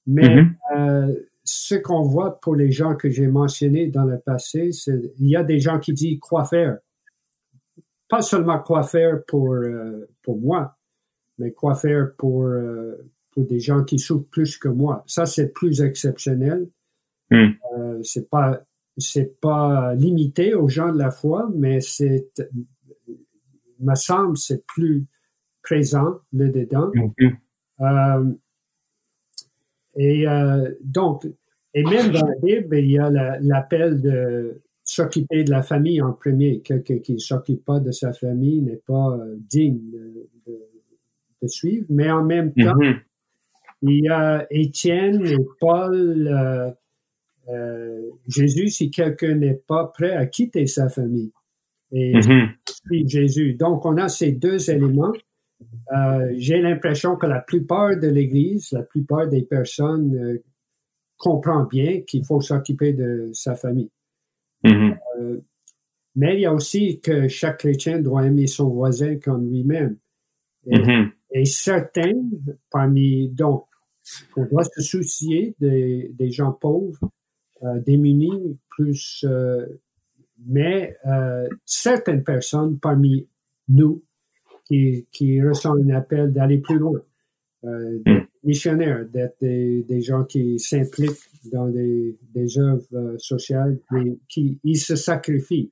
Mais 0.08 0.44
mm-hmm. 0.44 1.26
ce 1.44 1.76
qu'on 1.76 2.02
voit 2.02 2.40
pour 2.40 2.56
les 2.56 2.72
gens 2.72 2.96
que 2.96 3.10
j'ai 3.10 3.28
mentionnés 3.28 3.88
dans 3.88 4.06
le 4.06 4.20
passé, 4.20 4.72
c'est 4.72 5.14
il 5.20 5.28
y 5.28 5.36
a 5.36 5.44
des 5.44 5.60
gens 5.60 5.80
qui 5.80 5.94
disent 5.94 6.20
quoi 6.20 6.46
faire. 6.46 6.78
Pas 8.08 8.22
seulement 8.22 8.60
quoi 8.60 8.84
faire 8.84 9.24
pour, 9.28 9.56
pour 10.24 10.40
moi, 10.40 10.78
mais 11.38 11.52
quoi 11.52 11.76
faire 11.76 12.16
pour, 12.18 12.50
pour 13.32 13.46
des 13.46 13.60
gens 13.60 13.84
qui 13.84 14.00
souffrent 14.00 14.30
plus 14.30 14.58
que 14.58 14.68
moi. 14.68 15.04
Ça, 15.06 15.26
c'est 15.26 15.50
plus 15.50 15.82
exceptionnel. 15.82 16.70
Hmm. 17.32 17.50
Euh, 17.78 18.00
c'est 18.04 18.30
pas 18.30 18.64
c'est 18.98 19.40
pas 19.40 19.94
limité 19.96 20.54
aux 20.54 20.68
gens 20.68 20.92
de 20.92 20.98
la 20.98 21.12
foi, 21.12 21.50
mais 21.56 21.80
c'est 21.80 22.32
me 23.80 23.96
semble 23.96 24.36
c'est 24.36 24.66
plus 24.66 25.06
présent 25.70 26.20
le 26.34 26.50
dedans. 26.50 26.92
Hmm. 26.96 27.30
Euh, 27.82 28.34
et 29.96 30.28
euh, 30.28 30.72
donc 30.84 31.28
et 31.76 31.84
même 31.84 32.12
dans 32.12 32.26
la 32.26 32.36
Bible, 32.42 32.78
il 32.80 32.92
y 32.92 32.98
a 32.98 33.10
l'appel 33.42 34.02
de 34.02 34.62
s'occuper 34.84 35.44
de 35.44 35.52
la 35.52 35.62
famille 35.62 36.02
en 36.02 36.14
premier. 36.14 36.62
Quelqu'un 36.62 36.98
qui 36.98 37.14
ne 37.14 37.20
s'occupe 37.20 37.64
pas 37.64 37.80
de 37.80 37.92
sa 37.92 38.12
famille 38.12 38.62
n'est 38.64 38.82
pas 38.88 39.20
digne 39.38 39.80
de, 40.48 41.48
suivre. 41.48 41.86
Mais 41.90 42.10
en 42.10 42.26
même 42.26 42.52
temps, 42.54 42.76
hmm. 42.76 43.00
il 43.84 44.06
y 44.06 44.10
a 44.10 44.48
Étienne 44.50 45.26
et 45.26 45.38
Paul 45.60 46.74
euh, 47.50 48.10
Jésus, 48.28 48.70
si 48.70 48.90
quelqu'un 48.90 49.36
n'est 49.36 49.62
pas 49.68 49.86
prêt 49.86 50.14
à 50.14 50.26
quitter 50.26 50.66
sa 50.66 50.90
famille. 50.90 51.32
Et 51.92 52.14
mm 52.14 52.54
Jésus. 53.06 53.54
Donc, 53.54 53.86
on 53.86 53.98
a 53.98 54.10
ces 54.10 54.32
deux 54.32 54.70
éléments. 54.72 55.14
Euh, 55.92 56.34
j'ai 56.38 56.62
l'impression 56.62 57.16
que 57.16 57.26
la 57.26 57.40
plupart 57.40 57.98
de 57.98 58.08
l'Église, 58.08 58.72
la 58.72 58.84
plupart 58.84 59.28
des 59.28 59.44
personnes 59.44 60.16
euh, 60.16 60.44
comprend 61.18 61.64
bien 61.64 62.02
qu'il 62.02 62.26
faut 62.26 62.42
s'occuper 62.42 62.94
de 62.94 63.30
sa 63.34 63.56
famille. 63.56 63.92
Mm-hmm. 64.64 64.98
Euh, 65.20 65.40
mais 66.16 66.36
il 66.36 66.42
y 66.42 66.46
a 66.46 66.54
aussi 66.54 67.00
que 67.02 67.28
chaque 67.28 67.60
chrétien 67.60 68.00
doit 68.00 68.26
aimer 68.26 68.48
son 68.48 68.70
voisin 68.70 69.18
comme 69.18 69.50
lui-même. 69.50 69.98
Et, 70.66 70.78
mm-hmm. 70.78 71.12
et, 71.32 71.46
certains 71.46 72.14
parmi, 72.70 73.30
donc, 73.30 73.66
on 74.36 74.46
doit 74.46 74.64
se 74.64 74.82
soucier 74.82 75.56
des, 75.60 76.12
des 76.14 76.32
gens 76.32 76.52
pauvres, 76.52 77.10
euh, 77.64 77.80
démunis, 77.80 78.58
plus, 78.70 79.26
mais 80.46 80.96
certaines 81.66 82.24
personnes 82.24 82.80
parmi 82.80 83.28
nous 83.68 84.02
qui, 84.70 85.08
qui 85.12 85.42
ressentent 85.42 85.82
un 85.84 85.96
appel 85.96 86.32
d'aller 86.32 86.60
plus 86.60 86.78
loin, 86.78 87.02
des 87.64 88.02
hmm. 88.06 88.28
missionnaires, 88.44 89.06
d'être 89.06 89.38
des, 89.42 90.02
gens 90.02 90.24
qui 90.24 90.60
s'impliquent 90.60 91.50
dans 91.52 91.68
des, 91.68 92.18
des 92.34 92.58
œuvres 92.58 93.16
sociales, 93.18 93.80
mais 93.92 94.18
qui 94.30 94.60
ils 94.64 94.78
se 94.78 94.96
sacrifient. 94.96 95.72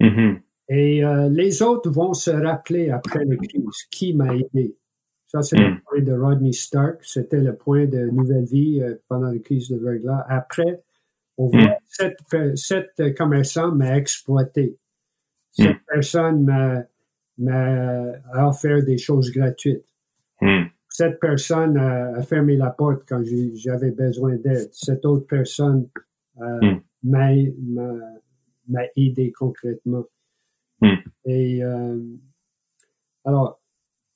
Mm-hmm. 0.00 0.40
Et 0.68 1.02
les 1.30 1.62
autres 1.62 1.90
vont 1.90 2.12
se 2.12 2.30
rappeler 2.30 2.90
après 2.90 3.24
la 3.24 3.36
crise 3.36 3.84
qui 3.90 4.12
m'a 4.12 4.34
aidé. 4.34 4.76
Ça, 5.26 5.40
c'est 5.42 5.56
le 5.56 5.70
hmm. 5.70 5.80
point 5.86 6.02
de 6.02 6.12
Rodney 6.12 6.52
Stark. 6.52 6.98
C'était 7.02 7.40
le 7.40 7.56
point 7.56 7.86
de 7.86 8.10
Nouvelle 8.10 8.44
Vie 8.44 8.82
pendant 9.08 9.30
la 9.30 9.38
crise 9.38 9.68
de 9.70 9.76
Verglas. 9.76 10.24
Après, 10.28 10.82
on 11.38 11.48
voit 11.48 11.78
mm. 11.92 12.56
cette, 12.56 13.16
commerçant 13.16 13.72
m'a 13.72 13.96
exploité. 13.96 14.78
Cette 15.52 15.76
mm. 15.76 15.80
personne 15.86 16.44
m'a, 16.44 16.82
offert 17.38 18.82
des 18.84 18.98
choses 18.98 19.30
gratuites. 19.30 19.86
Mm. 20.40 20.64
Cette 20.88 21.20
personne 21.20 21.76
a, 21.76 22.22
fermé 22.22 22.56
la 22.56 22.70
porte 22.70 23.02
quand 23.06 23.22
j'avais 23.54 23.90
besoin 23.90 24.36
d'aide. 24.36 24.70
Cette 24.72 25.04
autre 25.04 25.26
personne 25.26 25.88
euh, 26.40 26.74
m'a, 27.02 27.32
m'a, 28.68 28.82
aidé 28.96 29.32
concrètement. 29.32 30.04
Et 31.24 31.62
euh, 31.62 31.98
alors, 33.24 33.60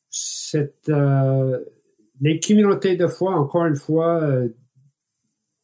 cette, 0.08 0.88
euh, 0.88 1.58
les 2.20 2.38
communautés 2.38 2.96
de 2.96 3.06
foi, 3.06 3.34
encore 3.34 3.66
une 3.66 3.76
fois, 3.76 4.22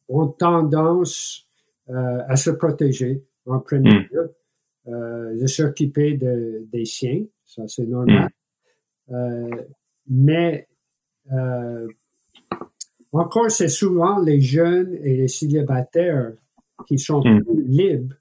ont 0.09 0.27
tendance 0.27 1.47
euh, 1.89 2.21
à 2.27 2.35
se 2.35 2.49
protéger 2.49 3.23
en 3.45 3.59
premier 3.59 3.91
hmm. 3.91 4.07
lieu, 4.11 4.35
euh, 4.87 5.39
de 5.39 5.47
s'occuper 5.47 6.15
de, 6.15 6.67
des 6.71 6.83
siens, 6.83 7.23
ça 7.47 7.63
c'est 7.67 7.87
normal. 7.87 8.29
Hmm. 9.07 9.13
Euh, 9.13 9.63
mais 10.09 10.67
encore, 13.11 13.49
c'est 13.49 13.69
souvent 13.69 14.19
les 14.19 14.39
jeunes 14.39 14.93
et 15.01 15.17
les 15.17 15.27
célibataires 15.27 16.33
qui 16.85 16.99
sont 16.99 17.21
hmm. 17.21 17.43
plus 17.43 17.63
libres 17.63 18.15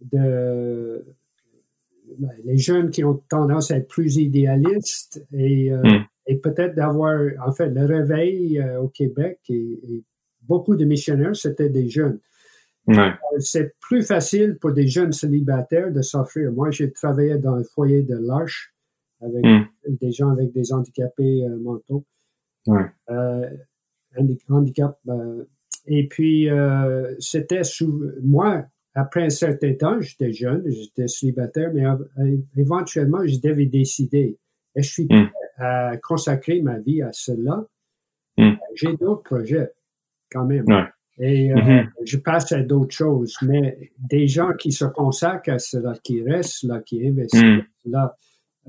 de 0.00 1.04
ben, 2.18 2.30
les 2.44 2.58
jeunes 2.58 2.90
qui 2.90 3.02
ont 3.02 3.20
tendance 3.28 3.70
à 3.70 3.76
être 3.76 3.88
plus 3.88 4.16
idéalistes 4.16 5.24
et, 5.32 5.70
et 6.26 6.36
peut-être 6.36 6.74
d'avoir, 6.74 7.18
en 7.46 7.52
fait, 7.52 7.68
le 7.68 7.84
réveil 7.84 8.62
au 8.80 8.88
Québec 8.88 9.40
et, 9.48 9.54
et, 9.54 10.04
beaucoup 10.42 10.76
de 10.76 10.84
missionnaires, 10.84 11.36
c'était 11.36 11.68
des 11.68 11.88
jeunes. 11.88 12.18
Euh, 12.98 13.38
c'est 13.38 13.74
plus 13.80 14.02
facile 14.02 14.56
pour 14.60 14.72
des 14.72 14.86
jeunes 14.86 15.12
célibataires 15.12 15.92
de 15.92 16.02
s'offrir. 16.02 16.52
Moi, 16.52 16.70
j'ai 16.70 16.92
travaillé 16.92 17.38
dans 17.38 17.54
un 17.54 17.64
foyer 17.64 18.02
de 18.02 18.16
l'Arche 18.16 18.74
avec 19.22 19.44
hmm. 19.44 19.66
des 19.86 20.12
gens 20.12 20.30
avec 20.30 20.52
des 20.52 20.72
handicapés 20.72 21.44
euh, 21.44 21.56
mentaux. 21.58 22.04
Ouais. 22.66 22.86
Euh, 23.10 23.48
handicap. 24.48 24.98
et 25.86 26.08
puis, 26.08 26.48
c'était 27.20 27.62
sous 27.62 28.02
moi, 28.22 28.64
après 28.94 29.24
un 29.24 29.30
certain 29.30 29.72
temps, 29.74 30.00
j'étais 30.00 30.32
jeune, 30.32 30.64
j'étais 30.68 31.06
célibataire, 31.06 31.70
mais 31.72 31.84
éventuellement, 32.56 33.24
je 33.24 33.38
devais 33.40 33.66
décider. 33.66 34.36
Et 34.74 34.82
je 34.82 34.90
suis 34.90 35.06
prêt 35.06 35.30
à 35.58 35.96
consacrer 36.02 36.60
ma 36.60 36.78
vie 36.78 37.02
à 37.02 37.12
cela? 37.12 37.64
Hmm. 38.36 38.54
J'ai 38.74 38.96
d'autres 38.96 39.22
projets, 39.22 39.70
quand 40.30 40.44
même. 40.44 40.64
Ouais. 40.66 40.86
Et 41.20 41.52
euh, 41.52 41.56
mm-hmm. 41.56 41.88
je 42.04 42.16
passe 42.16 42.52
à 42.52 42.62
d'autres 42.62 42.94
choses. 42.94 43.36
Mais 43.42 43.92
des 43.98 44.26
gens 44.26 44.52
qui 44.54 44.72
se 44.72 44.86
consacrent 44.86 45.50
à 45.50 45.58
cela, 45.58 45.94
qui 46.02 46.22
restent 46.22 46.64
là, 46.64 46.80
qui 46.80 47.06
investissent 47.06 47.42
mm. 47.42 47.90
là, 47.90 48.16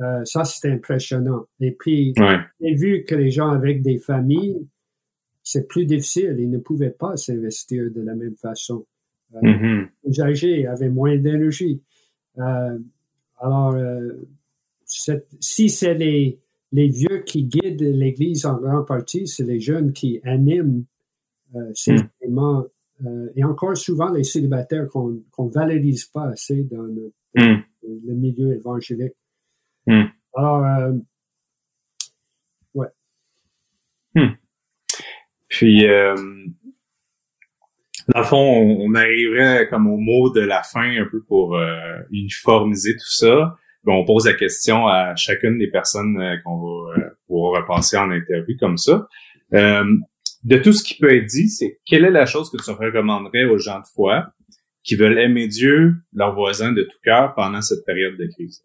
euh, 0.01 0.25
ça 0.25 0.43
c'est 0.43 0.69
impressionnant. 0.69 1.45
Et 1.59 1.71
puis, 1.71 2.13
ouais. 2.17 2.39
j'ai 2.59 2.75
vu 2.75 3.05
que 3.05 3.15
les 3.15 3.31
gens 3.31 3.49
avec 3.49 3.81
des 3.81 3.97
familles, 3.97 4.67
c'est 5.43 5.67
plus 5.67 5.85
difficile. 5.85 6.35
Ils 6.39 6.49
ne 6.49 6.57
pouvaient 6.57 6.91
pas 6.91 7.15
s'investir 7.15 7.89
de 7.89 8.01
la 8.01 8.15
même 8.15 8.35
façon. 8.35 8.85
Euh, 9.35 9.39
mm-hmm. 9.41 9.87
Les 10.03 10.21
âgés 10.21 10.67
avaient 10.67 10.89
moins 10.89 11.15
d'énergie. 11.15 11.81
Euh, 12.37 12.77
alors, 13.39 13.75
si 14.85 15.69
c'est 15.69 15.93
les, 15.95 16.39
les 16.73 16.89
vieux 16.89 17.23
qui 17.25 17.45
guident 17.45 17.81
l'Église 17.81 18.45
en 18.45 18.57
grande 18.59 18.85
partie, 18.85 19.25
c'est 19.25 19.43
les 19.43 19.59
jeunes 19.59 19.93
qui 19.93 20.19
animent 20.23 20.83
c'est 21.73 21.95
mm. 22.27 22.63
euh, 23.05 23.29
et 23.35 23.43
encore 23.43 23.75
souvent 23.75 24.11
les 24.11 24.23
célibataires 24.23 24.87
qu'on 24.87 25.21
qu'on 25.31 25.47
valorise 25.47 26.05
pas 26.05 26.27
assez 26.29 26.63
dans 26.63 26.83
le, 26.83 27.13
mm. 27.35 27.63
milieu 28.15 28.55
évangélique. 28.55 29.13
Mm. 29.87 30.03
Alors, 30.35 30.65
euh, 30.65 30.93
ouais. 32.75 32.87
Puis, 35.47 35.85
euh, 35.85 36.15
dans 38.13 38.19
le 38.19 38.25
fond, 38.25 38.37
on, 38.37 38.93
arriverait 38.95 39.67
comme 39.67 39.87
au 39.87 39.97
mot 39.97 40.31
de 40.31 40.41
la 40.41 40.63
fin 40.63 40.89
un 40.97 41.05
peu 41.11 41.21
pour 41.23 41.59
uniformiser 42.11 42.93
tout 42.93 43.11
ça. 43.11 43.57
on 43.85 44.05
pose 44.05 44.25
la 44.25 44.33
question 44.33 44.87
à 44.87 45.15
chacune 45.15 45.57
des 45.57 45.69
personnes 45.69 46.17
qu'on 46.43 46.85
va 46.85 46.95
pouvoir 47.27 47.61
repasser 47.61 47.97
en 47.97 48.11
interview 48.11 48.55
comme 48.57 48.77
ça. 48.77 49.07
De 50.43 50.58
tout 50.58 50.73
ce 50.73 50.84
qui 50.84 50.97
peut 50.97 51.15
être 51.15 51.27
dit, 51.27 51.49
c'est 51.49 51.80
quelle 51.86 52.06
est 52.06 52.12
la 52.12 52.25
chose 52.25 52.49
que 52.49 52.58
tu 52.58 52.71
recommanderais 52.71 53.45
aux 53.45 53.58
gens 53.58 53.80
de 53.80 53.86
foi 53.86 54.34
qui 54.84 54.95
veulent 54.95 55.19
aimer 55.19 55.47
Dieu, 55.47 55.95
leurs 56.13 56.34
voisins 56.34 56.71
de 56.71 56.84
tout 56.84 56.97
cœur 57.04 57.36
pendant 57.36 57.62
cette 57.62 57.86
période 57.86 58.17
de 58.17 58.25
crise? 58.27 58.63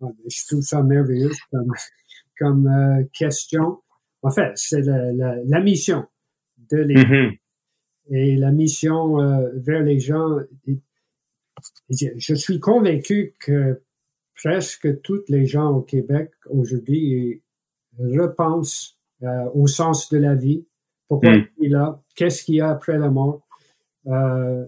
Ben, 0.00 0.12
je 0.26 0.46
trouve 0.46 0.62
ça 0.62 0.82
merveilleux 0.82 1.30
comme, 2.38 2.66
euh, 2.66 3.04
question. 3.12 3.82
En 4.22 4.30
fait, 4.30 4.52
c'est 4.56 4.82
la, 4.82 5.60
mission 5.60 6.06
de 6.70 6.78
l'Église. 6.78 7.04
Mm-hmm. 7.04 7.38
Et 8.12 8.36
la 8.36 8.50
mission 8.50 9.20
euh, 9.20 9.50
vers 9.54 9.82
les 9.82 10.00
gens. 10.00 10.38
Je 11.90 12.34
suis 12.34 12.58
convaincu 12.58 13.34
que 13.38 13.82
presque 14.34 15.00
tous 15.02 15.22
les 15.28 15.46
gens 15.46 15.70
au 15.70 15.82
Québec 15.82 16.32
aujourd'hui 16.48 17.42
repensent 17.98 18.96
euh, 19.22 19.50
au 19.54 19.66
sens 19.66 20.08
de 20.10 20.18
la 20.18 20.34
vie, 20.34 20.66
pourquoi 21.10 21.36
mm. 21.36 21.46
il 21.58 21.66
est 21.66 21.68
là? 21.70 22.00
Qu'est-ce 22.14 22.44
qu'il 22.44 22.54
y 22.54 22.60
a 22.60 22.70
après 22.70 22.96
la 22.96 23.10
mort? 23.10 23.40
Euh, 24.06 24.64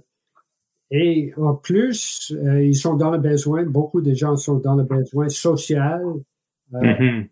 Et 0.91 1.33
en 1.39 1.55
plus, 1.55 2.35
euh, 2.37 2.63
ils 2.63 2.77
sont 2.77 2.97
dans 2.97 3.11
le 3.11 3.19
besoin, 3.19 3.65
beaucoup 3.65 4.03
de 4.03 4.13
gens 4.13 4.37
sont 4.37 4.59
dans 4.59 4.75
le 4.75 4.83
besoin 4.83 5.29
social, 5.31 6.03
euh, 6.75 6.81
mm-hmm. 6.81 7.29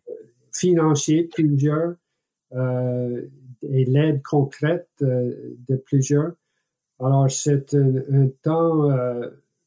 financier, 0.50 1.28
plusieurs, 1.34 1.96
euh, 2.54 3.20
et 3.62 3.84
l'aide 3.84 4.22
concrète 4.22 4.88
de 5.00 5.76
plusieurs. 5.84 6.32
Alors, 7.00 7.30
c'est 7.30 7.74
un, 7.74 8.28
temps 8.42 8.88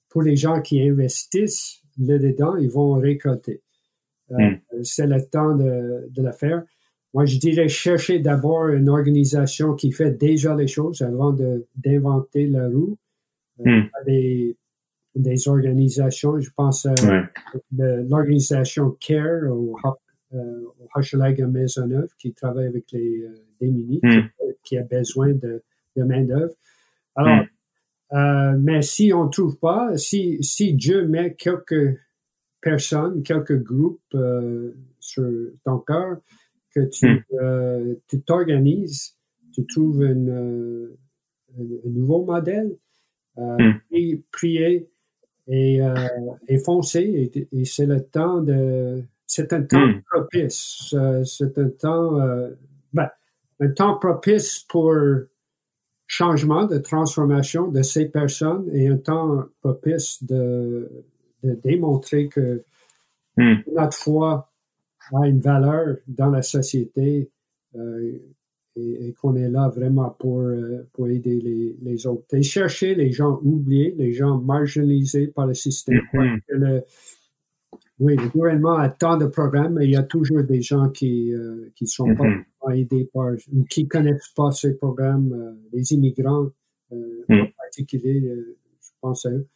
pour 0.09 0.23
les 0.23 0.37
gens 0.37 0.61
qui 0.61 0.81
investissent 0.81 1.83
là-dedans, 1.99 2.55
ils 2.55 2.71
vont 2.71 2.93
récolter. 2.93 3.61
Mm. 4.29 4.55
C'est 4.81 5.07
le 5.07 5.21
temps 5.23 5.53
de, 5.55 6.07
de 6.09 6.21
le 6.23 6.31
faire. 6.31 6.63
Moi, 7.13 7.25
je 7.25 7.37
dirais 7.37 7.67
chercher 7.67 8.19
d'abord 8.19 8.69
une 8.69 8.89
organisation 8.89 9.75
qui 9.75 9.91
fait 9.91 10.11
déjà 10.11 10.55
les 10.55 10.67
choses 10.67 11.01
avant 11.01 11.35
d'inventer 11.75 12.47
la 12.47 12.67
roue. 12.67 12.97
Euh, 13.59 13.81
hmm. 13.81 13.89
des, 14.07 14.57
des, 15.15 15.47
organisations, 15.47 16.39
je 16.39 16.49
pense 16.55 16.87
à 16.87 16.95
l'organisation 17.71 18.97
CARE 18.99 19.43
au, 19.51 19.77
euh, 20.33 20.61
au 20.65 21.47
Maisonneuve 21.47 22.09
qui 22.17 22.33
travaille 22.33 22.65
avec 22.65 22.91
les 22.91 23.21
euh, 23.21 23.35
démunis, 23.61 23.99
hmm. 24.01 24.21
qui, 24.63 24.77
a 24.77 24.81
besoin 24.81 25.33
de, 25.33 25.61
de 25.95 26.03
main-d'œuvre. 26.03 26.55
Alors, 27.15 27.43
hmm. 27.43 28.15
euh, 28.15 28.57
mais 28.59 28.81
si 28.81 29.13
on 29.13 29.25
ne 29.25 29.29
trouve 29.29 29.57
pas, 29.59 29.95
si, 29.97 30.41
si 30.41 30.73
Dieu 30.73 31.07
met 31.07 31.35
quelques 31.35 31.99
personnes, 32.59 33.21
quelques 33.21 33.61
groupes 33.61 34.01
euh, 34.15 34.71
sur 34.99 35.29
ton 35.63 35.79
cœur, 35.79 36.17
que 36.73 36.81
tu 36.89 37.25
euh, 37.33 37.95
t'organises, 38.25 39.17
tu 39.53 39.65
trouves 39.67 40.03
une, 40.03 40.89
un 41.57 41.89
nouveau 41.89 42.23
modèle, 42.25 42.75
euh, 43.37 43.57
hmm. 43.91 44.21
prier 44.31 44.89
et, 45.47 45.81
euh, 45.81 45.95
et 46.47 46.57
foncer. 46.59 47.31
Et, 47.51 47.65
c'est 47.65 47.85
le 47.85 48.03
temps 48.03 48.41
de. 48.41 49.03
C'est 49.25 49.53
un 49.53 49.63
temps 49.63 49.87
hmm. 49.87 50.01
propice. 50.09 50.93
Euh, 50.93 51.23
c'est 51.23 51.57
un 51.57 51.69
temps. 51.69 52.19
Ben, 52.93 53.09
un 53.59 53.69
temps 53.69 53.97
propice 53.97 54.65
pour 54.67 54.93
changement, 56.05 56.65
de 56.65 56.77
transformation 56.77 57.69
de 57.69 57.81
ces 57.81 58.05
personnes 58.05 58.69
et 58.73 58.87
un 58.87 58.97
temps 58.97 59.45
propice 59.61 60.23
de, 60.23 61.05
de 61.43 61.53
démontrer 61.63 62.27
que 62.27 62.63
hmm. 63.37 63.55
notre 63.73 63.97
foi 63.97 64.52
a 65.11 65.27
une 65.27 65.39
valeur 65.39 65.97
dans 66.07 66.29
la 66.29 66.41
société. 66.41 67.29
Euh, 67.75 68.19
et, 68.75 69.13
qu'on 69.19 69.35
est 69.35 69.49
là 69.49 69.69
vraiment 69.69 70.09
pour, 70.09 70.39
euh, 70.39 70.87
pour 70.93 71.07
aider 71.07 71.39
les, 71.39 71.77
les 71.81 72.07
autres. 72.07 72.25
Et 72.33 72.43
chercher 72.43 72.95
les 72.95 73.11
gens 73.11 73.39
oubliés, 73.43 73.93
les 73.97 74.13
gens 74.13 74.39
marginalisés 74.39 75.27
par 75.27 75.47
le 75.47 75.53
système. 75.53 76.01
Mm-hmm. 76.13 76.81
oui, 77.99 78.15
le 78.15 78.29
gouvernement 78.29 78.77
a 78.77 78.89
tant 78.89 79.17
de 79.17 79.27
programmes, 79.27 79.75
mais 79.75 79.85
il 79.85 79.91
y 79.91 79.95
a 79.95 80.03
toujours 80.03 80.43
des 80.43 80.61
gens 80.61 80.89
qui 80.89 81.33
euh, 81.33 81.71
qui 81.75 81.87
sont 81.87 82.07
mm-hmm. 82.07 82.43
pas 82.59 82.75
aidés 82.75 83.09
par 83.13 83.31
ou 83.51 83.63
qui 83.65 83.87
connaissent 83.87 84.33
pas 84.35 84.51
ces 84.51 84.75
programmes. 84.75 85.33
Euh, 85.33 85.53
les 85.71 85.93
immigrants, 85.93 86.49
euh, 86.91 87.25
en 87.29 87.35
mm. 87.35 87.51
particulier, 87.57 88.21
je 88.21 88.89
pense 89.01 89.25
à 89.25 89.31
eux. 89.31 89.47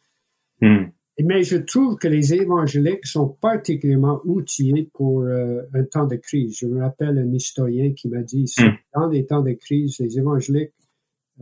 Mais 1.24 1.42
je 1.42 1.56
trouve 1.56 1.96
que 1.96 2.06
les 2.06 2.32
évangéliques 2.32 3.06
sont 3.06 3.28
particulièrement 3.28 4.20
outillés 4.24 4.88
pour 4.92 5.22
euh, 5.22 5.62
un 5.74 5.84
temps 5.84 6.06
de 6.06 6.16
crise. 6.16 6.58
Je 6.58 6.66
me 6.66 6.80
rappelle 6.80 7.18
un 7.18 7.32
historien 7.32 7.92
qui 7.92 8.08
m'a 8.08 8.22
dit, 8.22 8.52
mm. 8.58 8.68
dans 8.94 9.08
des 9.08 9.26
temps 9.26 9.42
de 9.42 9.52
crise, 9.52 9.98
les 9.98 10.18
évangéliques, 10.18 10.74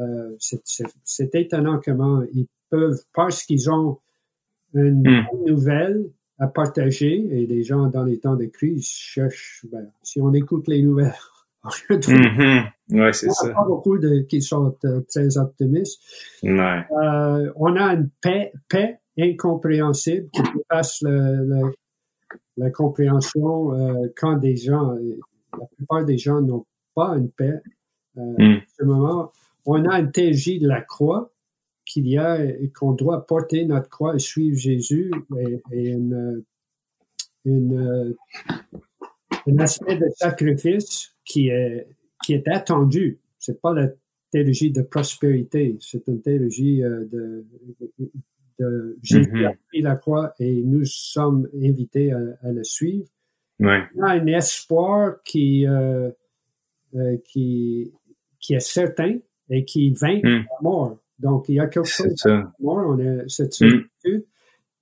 euh, 0.01 0.35
c'est 0.39 1.35
étonnant 1.35 1.81
comment 1.85 2.23
ils 2.33 2.49
peuvent, 2.71 3.01
parce 3.15 3.43
qu'ils 3.45 3.71
ont 3.71 3.99
une 4.75 5.03
mm. 5.03 5.27
nouvelle 5.47 6.11
à 6.39 6.49
partager, 6.49 7.15
et 7.31 7.47
les 7.47 7.63
gens 7.63 7.87
dans 7.89 8.05
les 8.05 8.19
temps 8.19 8.37
de 8.37 8.45
crise 8.47 8.87
cherchent, 8.87 9.65
ben, 9.73 9.91
si 10.03 10.21
on 10.21 10.33
écoute 10.35 10.69
les 10.69 10.83
nouvelles, 10.83 11.13
mm 11.91 11.97
-hmm. 11.97 13.01
ouais, 13.01 13.13
c'est 13.13 13.31
ça. 13.31 13.49
pas 13.51 13.65
beaucoup 13.65 13.99
de, 13.99 14.21
qui 14.29 14.41
sont 14.41 14.77
euh, 14.85 15.01
très 15.09 15.37
optimistes. 15.39 16.01
Ouais. 16.43 16.85
Euh, 17.03 17.53
on 17.57 17.75
a 17.77 17.95
une 17.95 18.11
paix, 18.23 18.53
paix 18.69 19.01
incompréhensible 19.19 20.29
qui 20.31 20.43
dépasse 20.55 21.03
la 22.57 22.71
compréhension 22.71 23.75
euh, 23.75 24.09
quand 24.17 24.37
des 24.37 24.57
gens, 24.57 24.95
la 25.59 25.67
plupart 25.77 26.05
des 26.05 26.19
gens 26.19 26.41
n'ont 26.41 26.67
pas 26.95 27.17
une 27.17 27.31
paix. 27.31 27.61
Euh, 28.19 28.35
mm. 28.39 28.61
ce 28.79 28.85
moment, 28.85 29.33
on 29.67 29.85
a 29.85 30.01
une 30.01 30.11
théologie 30.11 30.59
de 30.59 30.69
la 30.69 30.81
croix 30.81 31.33
qu'il 31.85 32.09
y 32.09 32.19
a 32.19 32.45
et 32.45 32.71
qu'on 32.71 32.93
doit 32.93 33.27
porter 33.27 33.65
notre 33.65 33.89
croix 33.89 34.15
et 34.17 34.19
suivre 34.19 34.57
Jésus 34.57 35.11
et, 35.73 35.89
une, 35.91 36.43
une, 37.45 38.17
un 39.47 39.59
aspect 39.59 39.97
de 39.97 40.09
sacrifice 40.17 41.15
qui 41.25 41.49
est, 41.49 41.87
qui 42.25 42.35
est 42.35 42.49
attendu. 42.49 43.21
C'est 43.39 43.61
pas 43.61 43.73
la 43.73 43.89
théologie 44.31 44.73
de 44.73 44.83
prospérité, 44.83 45.77
c'est 45.81 46.09
une 46.09 46.21
théologie 46.21 46.83
euh, 46.83 47.05
de, 47.13 47.47
de 48.59 48.99
Jésus 49.03 49.45
a 49.47 49.53
pris 49.69 49.83
la 49.83 49.97
croix 49.97 50.35
et 50.39 50.63
nous 50.63 50.85
sommes 50.85 51.49
invités 51.55 52.13
à, 52.13 52.53
le 52.53 52.65
suivre. 52.65 53.09
Ouais. 53.61 53.83
On 53.97 54.03
a 54.03 54.13
un 54.13 54.27
espoir 54.27 55.23
qui, 55.25 55.67
euh, 55.67 56.11
euh, 56.95 57.17
qui, 57.25 57.93
qui 58.41 58.55
est 58.55 58.61
certain 58.61 59.19
et 59.51 59.65
qui 59.65 59.91
vainc 59.91 60.23
mm. 60.23 60.29
la 60.29 60.63
mort. 60.63 60.99
Donc, 61.19 61.49
il 61.49 61.57
y 61.57 61.61
a 61.61 61.67
quelque 61.67 61.89
chose 61.89 62.15
de 62.25 62.31
la 62.31 62.53
mort, 62.61 62.87
on 62.87 62.99
a 62.99 63.29
cette 63.29 63.61
mm. 63.61 63.71
certitude. 63.71 64.25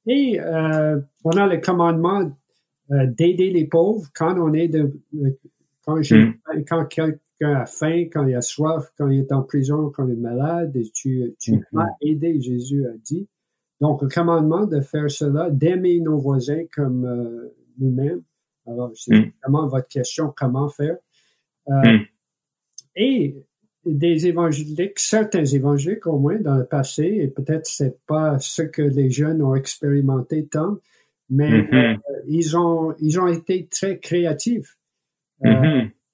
Et 0.07 0.39
euh, 0.41 1.01
on 1.25 1.31
a 1.31 1.47
le 1.47 1.59
commandement 1.59 2.31
euh, 2.91 3.07
d'aider 3.07 3.51
les 3.51 3.67
pauvres 3.67 4.07
quand 4.15 4.39
on 4.39 4.53
est 4.53 4.69
de, 4.69 4.93
quand, 5.85 5.97
mm. 5.97 6.35
quand 6.69 6.85
quelqu'un 6.87 7.55
a 7.55 7.67
faim, 7.67 8.05
quand 8.13 8.27
il 8.27 8.35
a 8.35 8.43
soif, 8.43 8.93
quand 8.99 9.09
il 9.09 9.21
est 9.21 9.33
en 9.33 9.43
prison, 9.43 9.91
quand 9.91 10.07
il 10.07 10.13
est 10.13 10.21
malade, 10.21 10.77
et 10.77 10.91
tu, 10.91 11.35
tu 11.41 11.53
mm-hmm. 11.53 11.65
m'as 11.73 11.89
aidé, 12.01 12.41
Jésus 12.41 12.87
a 12.87 12.93
dit. 13.03 13.27
Donc, 13.81 14.03
le 14.03 14.09
commandement 14.09 14.67
de 14.67 14.81
faire 14.81 15.11
cela, 15.11 15.51
d'aimer 15.51 16.01
nos 16.01 16.19
voisins 16.19 16.65
comme 16.73 17.05
euh, 17.05 17.55
nous-mêmes. 17.79 18.23
Alors, 18.67 18.93
c'est 18.95 19.15
mm. 19.15 19.33
vraiment 19.43 19.67
votre 19.67 19.89
question, 19.89 20.33
comment 20.35 20.69
faire? 20.69 20.97
Euh, 21.69 21.73
mm. 21.83 22.07
Et 22.97 23.37
des 23.85 24.27
évangéliques, 24.27 24.99
certains 24.99 25.45
évangéliques 25.45 26.07
au 26.07 26.19
moins 26.19 26.39
dans 26.39 26.57
le 26.57 26.65
passé, 26.65 27.05
et 27.05 27.29
peut-être 27.29 27.67
c'est 27.67 27.99
pas 28.07 28.39
ce 28.39 28.63
que 28.63 28.83
les 28.83 29.11
jeunes 29.11 29.43
ont 29.43 29.55
expérimenté 29.55 30.47
tant, 30.47 30.79
mais 31.29 31.51
mm-hmm. 31.51 31.95
euh, 31.95 32.23
ils 32.29 32.57
ont 32.57 32.95
ils 33.01 33.21
ont 33.21 33.27
été 33.27 33.67
très 33.67 33.99
créatifs. 33.99 34.79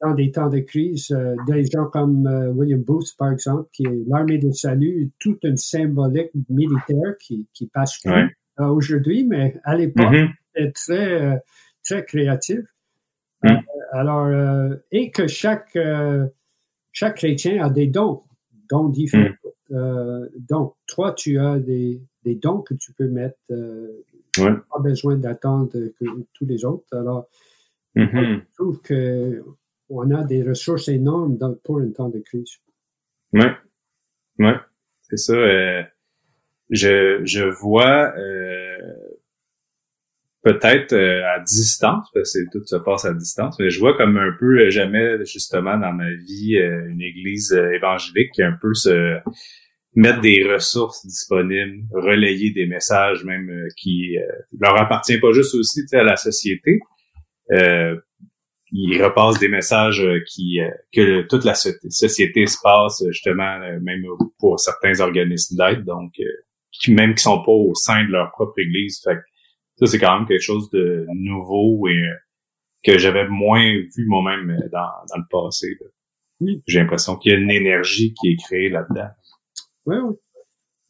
Dans 0.00 0.14
des 0.14 0.30
temps 0.30 0.48
de 0.48 0.60
crise, 0.60 1.10
euh, 1.10 1.36
des 1.46 1.64
gens 1.64 1.86
comme 1.86 2.26
euh, 2.26 2.50
William 2.50 2.82
Booth, 2.82 3.14
par 3.18 3.30
exemple, 3.32 3.68
qui 3.72 3.84
est 3.84 4.02
l'armée 4.06 4.38
de 4.38 4.50
salut, 4.50 5.10
toute 5.18 5.44
une 5.44 5.56
symbolique 5.56 6.30
militaire 6.48 7.16
qui, 7.20 7.48
qui 7.52 7.66
passe 7.66 7.98
plus 7.98 8.36
euh, 8.60 8.66
aujourd'hui, 8.66 9.24
mais 9.24 9.56
à 9.62 9.76
l'époque, 9.76 10.14
c'était 10.54 10.72
très, 10.72 11.42
très 11.84 12.04
créatif. 12.04 12.60
Mm. 13.42 13.56
alors, 13.92 14.74
et 14.92 15.10
que 15.10 15.26
chaque, 15.26 15.78
chaque 16.92 17.16
chrétien 17.16 17.64
a 17.64 17.70
des 17.70 17.86
dons, 17.86 18.22
dons 18.68 18.88
différents. 18.88 19.34
Mm. 19.70 20.26
donc, 20.48 20.74
toi, 20.86 21.12
tu 21.12 21.38
as 21.38 21.58
des, 21.58 22.02
des 22.22 22.34
dons 22.34 22.60
que 22.60 22.74
tu 22.74 22.92
peux 22.92 23.08
mettre. 23.08 23.38
Ouais. 24.38 24.52
Pas 24.72 24.78
besoin 24.80 25.16
d'attendre 25.16 25.72
que 25.72 26.04
tous 26.34 26.46
les 26.46 26.64
autres. 26.64 26.84
Alors, 26.92 27.26
mm-hmm. 27.96 28.42
je 28.42 28.54
trouve 28.54 28.80
que 28.80 29.42
on 29.90 30.10
a 30.12 30.24
des 30.24 30.42
ressources 30.42 30.88
énormes 30.88 31.36
pour 31.64 31.80
un 31.80 31.90
temps 31.90 32.08
de 32.08 32.20
crise. 32.20 32.58
Oui, 33.32 33.46
ouais, 34.38 34.56
c'est 35.02 35.16
ça. 35.16 35.34
Euh, 35.34 35.82
je, 36.70 37.20
je 37.24 37.42
vois 37.42 38.12
euh, 38.16 38.78
peut-être 40.42 40.92
euh, 40.92 41.22
à 41.34 41.40
distance, 41.40 42.08
parce 42.14 42.32
que 42.32 42.50
tout 42.52 42.64
se 42.64 42.76
passe 42.76 43.04
à 43.04 43.12
distance, 43.12 43.58
mais 43.58 43.70
je 43.70 43.80
vois 43.80 43.96
comme 43.96 44.16
un 44.16 44.32
peu 44.38 44.70
jamais 44.70 45.24
justement 45.24 45.76
dans 45.76 45.92
ma 45.92 46.10
vie 46.10 46.56
une 46.56 47.02
église 47.02 47.52
évangélique 47.52 48.30
qui 48.32 48.42
un 48.42 48.56
peu 48.60 48.72
se 48.72 49.18
mettre 49.96 50.20
des 50.20 50.44
ressources 50.44 51.04
disponibles, 51.04 51.82
relayer 51.92 52.52
des 52.52 52.66
messages 52.66 53.24
même 53.24 53.66
qui 53.76 54.16
leur 54.60 54.80
appartient 54.80 55.18
pas 55.18 55.32
juste 55.32 55.56
aussi 55.56 55.84
à 55.92 56.04
la 56.04 56.14
société, 56.14 56.78
il 58.72 59.02
repasse 59.02 59.38
des 59.38 59.48
messages 59.48 60.02
euh, 60.02 60.20
qui 60.26 60.60
euh, 60.60 60.70
que 60.92 61.22
toute 61.22 61.44
la 61.44 61.54
société 61.54 62.46
se 62.46 62.58
passe 62.62 63.02
justement 63.08 63.60
euh, 63.62 63.80
même 63.80 64.04
pour 64.38 64.58
certains 64.60 65.00
organismes 65.00 65.56
d'aide 65.56 65.84
donc 65.84 66.12
qui 66.72 66.92
même 66.92 67.14
qui 67.14 67.22
sont 67.22 67.42
pas 67.42 67.52
au 67.52 67.74
sein 67.74 68.04
de 68.04 68.10
leur 68.10 68.30
propre 68.30 68.58
église. 68.58 69.00
Fait 69.02 69.18
ça 69.76 69.86
c'est 69.86 69.98
quand 69.98 70.18
même 70.18 70.28
quelque 70.28 70.42
chose 70.42 70.70
de 70.70 71.06
nouveau 71.14 71.88
et 71.88 72.02
que 72.82 72.98
j'avais 72.98 73.28
moins 73.28 73.74
vu 73.96 74.06
moi-même 74.06 74.56
dans, 74.72 74.90
dans 75.08 75.18
le 75.18 75.24
passé 75.30 75.76
j'ai 76.66 76.80
l'impression 76.80 77.16
qu'il 77.16 77.32
y 77.32 77.34
a 77.34 77.38
une 77.38 77.50
énergie 77.50 78.14
qui 78.14 78.32
est 78.32 78.36
créée 78.36 78.70
là-dedans. 78.70 79.10
Oui 79.86 79.96
oui. 79.96 80.14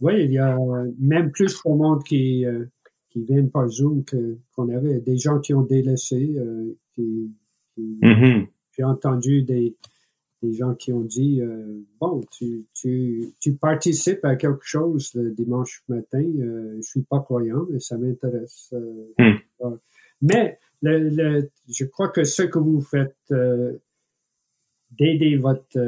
Oui, 0.01 0.25
il 0.25 0.33
y 0.33 0.39
a 0.39 0.57
même 0.99 1.31
plus 1.31 1.63
de 1.63 1.71
monde 1.71 2.03
qui, 2.05 2.47
euh, 2.47 2.65
qui 3.11 3.23
viennent 3.23 3.51
par 3.51 3.69
Zoom 3.69 4.03
qu'on 4.55 4.69
avait. 4.71 5.01
Des 5.01 5.19
gens 5.19 5.41
qui 5.41 5.53
ont 5.53 5.63
délaissé, 5.63 6.35
euh, 6.39 6.75
qui, 6.95 7.31
mm-hmm. 7.79 8.47
j'ai 8.73 8.85
entendu 8.85 9.43
des, 9.43 9.77
des 10.43 10.53
gens 10.53 10.75
qui 10.75 10.93
ont 10.93 11.03
dit 11.03 11.41
euh, 11.43 11.81
bon, 12.01 12.23
tu, 12.33 12.67
tu, 12.75 13.33
tu 13.41 13.55
participes 13.55 14.25
à 14.25 14.37
quelque 14.37 14.65
chose 14.65 15.13
le 15.15 15.31
dimanche 15.33 15.83
matin, 15.89 16.23
euh, 16.23 16.77
je 16.77 16.83
suis 16.83 17.03
pas 17.03 17.21
croyant, 17.21 17.67
mais 17.71 17.79
ça 17.81 17.99
m'intéresse. 17.99 18.75
Mm. 19.19 19.35
Mais 20.23 20.59
le, 20.83 21.09
le, 21.11 21.51
je 21.69 21.85
crois 21.85 22.09
que 22.09 22.25
ce 22.25 22.43
que 22.43 22.59
vous 22.59 22.81
faites, 22.81 23.17
d'aider 24.91 25.37
votre 25.37 25.79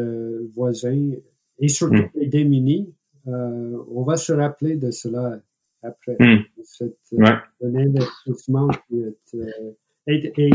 voisin 0.55 1.11
et 1.59 1.69
surtout 1.69 1.95
Mm. 1.95 2.11
les 2.15 2.27
démunis, 2.29 2.95
euh, 3.27 3.77
on 3.91 4.03
va 4.05 4.17
se 4.17 4.33
rappeler 4.33 4.77
de 4.77 4.91
cela 4.91 5.41
après. 5.83 6.17
Mm. 6.21 6.45
C'est 6.63 6.95
Ouais. 7.13 7.31
un 7.63 7.75
investissement 7.75 8.69
qui 8.89 9.01
est, 9.01 9.35
euh, 9.35 9.73
et, 10.07 10.33
et 10.37 10.51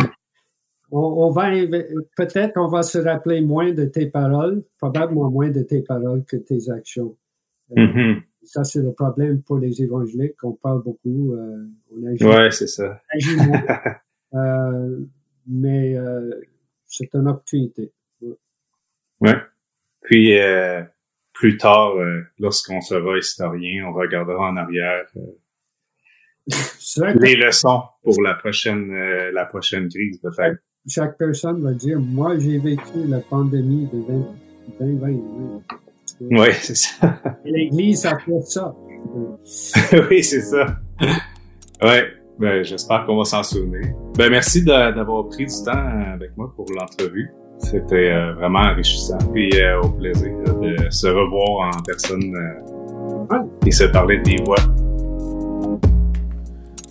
on, 0.91 0.99
on 0.99 1.29
va 1.31 1.49
peut-être 2.15 2.53
on 2.57 2.67
va 2.67 2.83
se 2.83 2.97
rappeler 2.97 3.41
moins 3.41 3.71
de 3.71 3.85
tes 3.85 4.07
paroles, 4.07 4.63
probablement 4.77 5.29
moins 5.29 5.49
de 5.49 5.61
tes 5.61 5.81
paroles 5.81 6.23
que 6.25 6.38
tes 6.38 6.69
actions. 6.71 7.15
Euh, 7.77 7.85
Mhm. 7.88 8.21
Ça 8.43 8.63
c'est 8.63 8.81
le 8.81 8.93
problème 8.93 9.41
pour 9.41 9.57
les 9.57 9.81
évangéliques. 9.83 10.41
On 10.43 10.53
parle 10.53 10.81
beaucoup, 10.81 11.33
euh, 11.33 11.65
on 11.91 12.05
agit, 12.07 12.23
Ouais, 12.23 12.49
c'est 12.51 12.67
ça. 12.67 13.01
on 13.13 13.17
agit 13.17 13.35
moins. 13.35 13.61
Euh, 14.33 14.99
mais 15.47 15.95
euh, 15.95 16.29
c'est 16.85 17.13
une 17.13 17.29
opportunité. 17.29 17.93
Ouais. 19.21 19.35
Puis 20.01 20.38
euh, 20.38 20.83
plus 21.33 21.55
tard, 21.55 21.95
euh, 21.95 22.23
lorsqu'on 22.38 22.81
sera 22.81 23.17
historien, 23.17 23.85
on 23.88 23.93
regardera 23.93 24.49
en 24.49 24.57
arrière 24.57 25.05
euh, 25.15 25.21
les 27.21 27.35
leçons 27.38 27.83
pour 28.03 28.21
la 28.21 28.33
prochaine 28.35 28.91
euh, 28.93 29.31
la 29.31 29.45
prochaine 29.45 29.88
crise 29.88 30.19
peut-être. 30.19 30.59
Chaque 30.88 31.17
personne 31.17 31.61
va 31.61 31.73
dire, 31.73 31.99
moi, 31.99 32.38
j'ai 32.39 32.57
vécu 32.57 33.05
la 33.07 33.19
pandémie 33.19 33.88
de 33.91 33.99
20, 34.79 34.88
2020. 34.88 36.39
Ouais, 36.39 36.51
c'est 36.61 36.77
ça. 36.77 37.19
Et 37.45 37.51
l'Église 37.51 38.05
a 38.05 38.17
fait 38.17 38.41
ça. 38.41 38.75
oui, 40.09 40.23
c'est 40.23 40.41
ça. 40.41 40.65
Ouais. 41.81 42.07
Ben, 42.39 42.63
j'espère 42.63 43.05
qu'on 43.05 43.17
va 43.17 43.23
s'en 43.23 43.41
souvenir. 43.41 43.93
Ben, 44.15 44.29
merci 44.29 44.63
d'avoir 44.63 45.27
pris 45.27 45.45
du 45.45 45.55
temps 45.65 46.13
avec 46.13 46.38
moi 46.38 46.51
pour 46.55 46.67
l'entrevue. 46.71 47.31
C'était 47.57 48.11
euh, 48.11 48.33
vraiment 48.33 48.59
enrichissant. 48.59 49.17
Puis 49.33 49.49
euh, 49.59 49.81
au 49.81 49.89
plaisir 49.89 50.31
de 50.61 50.75
se 50.91 51.07
revoir 51.07 51.73
en 51.75 51.81
personne 51.83 52.35
euh, 52.35 53.38
et 53.65 53.71
se 53.71 53.85
parler 53.85 54.19
des 54.19 54.38
voix. 54.45 54.57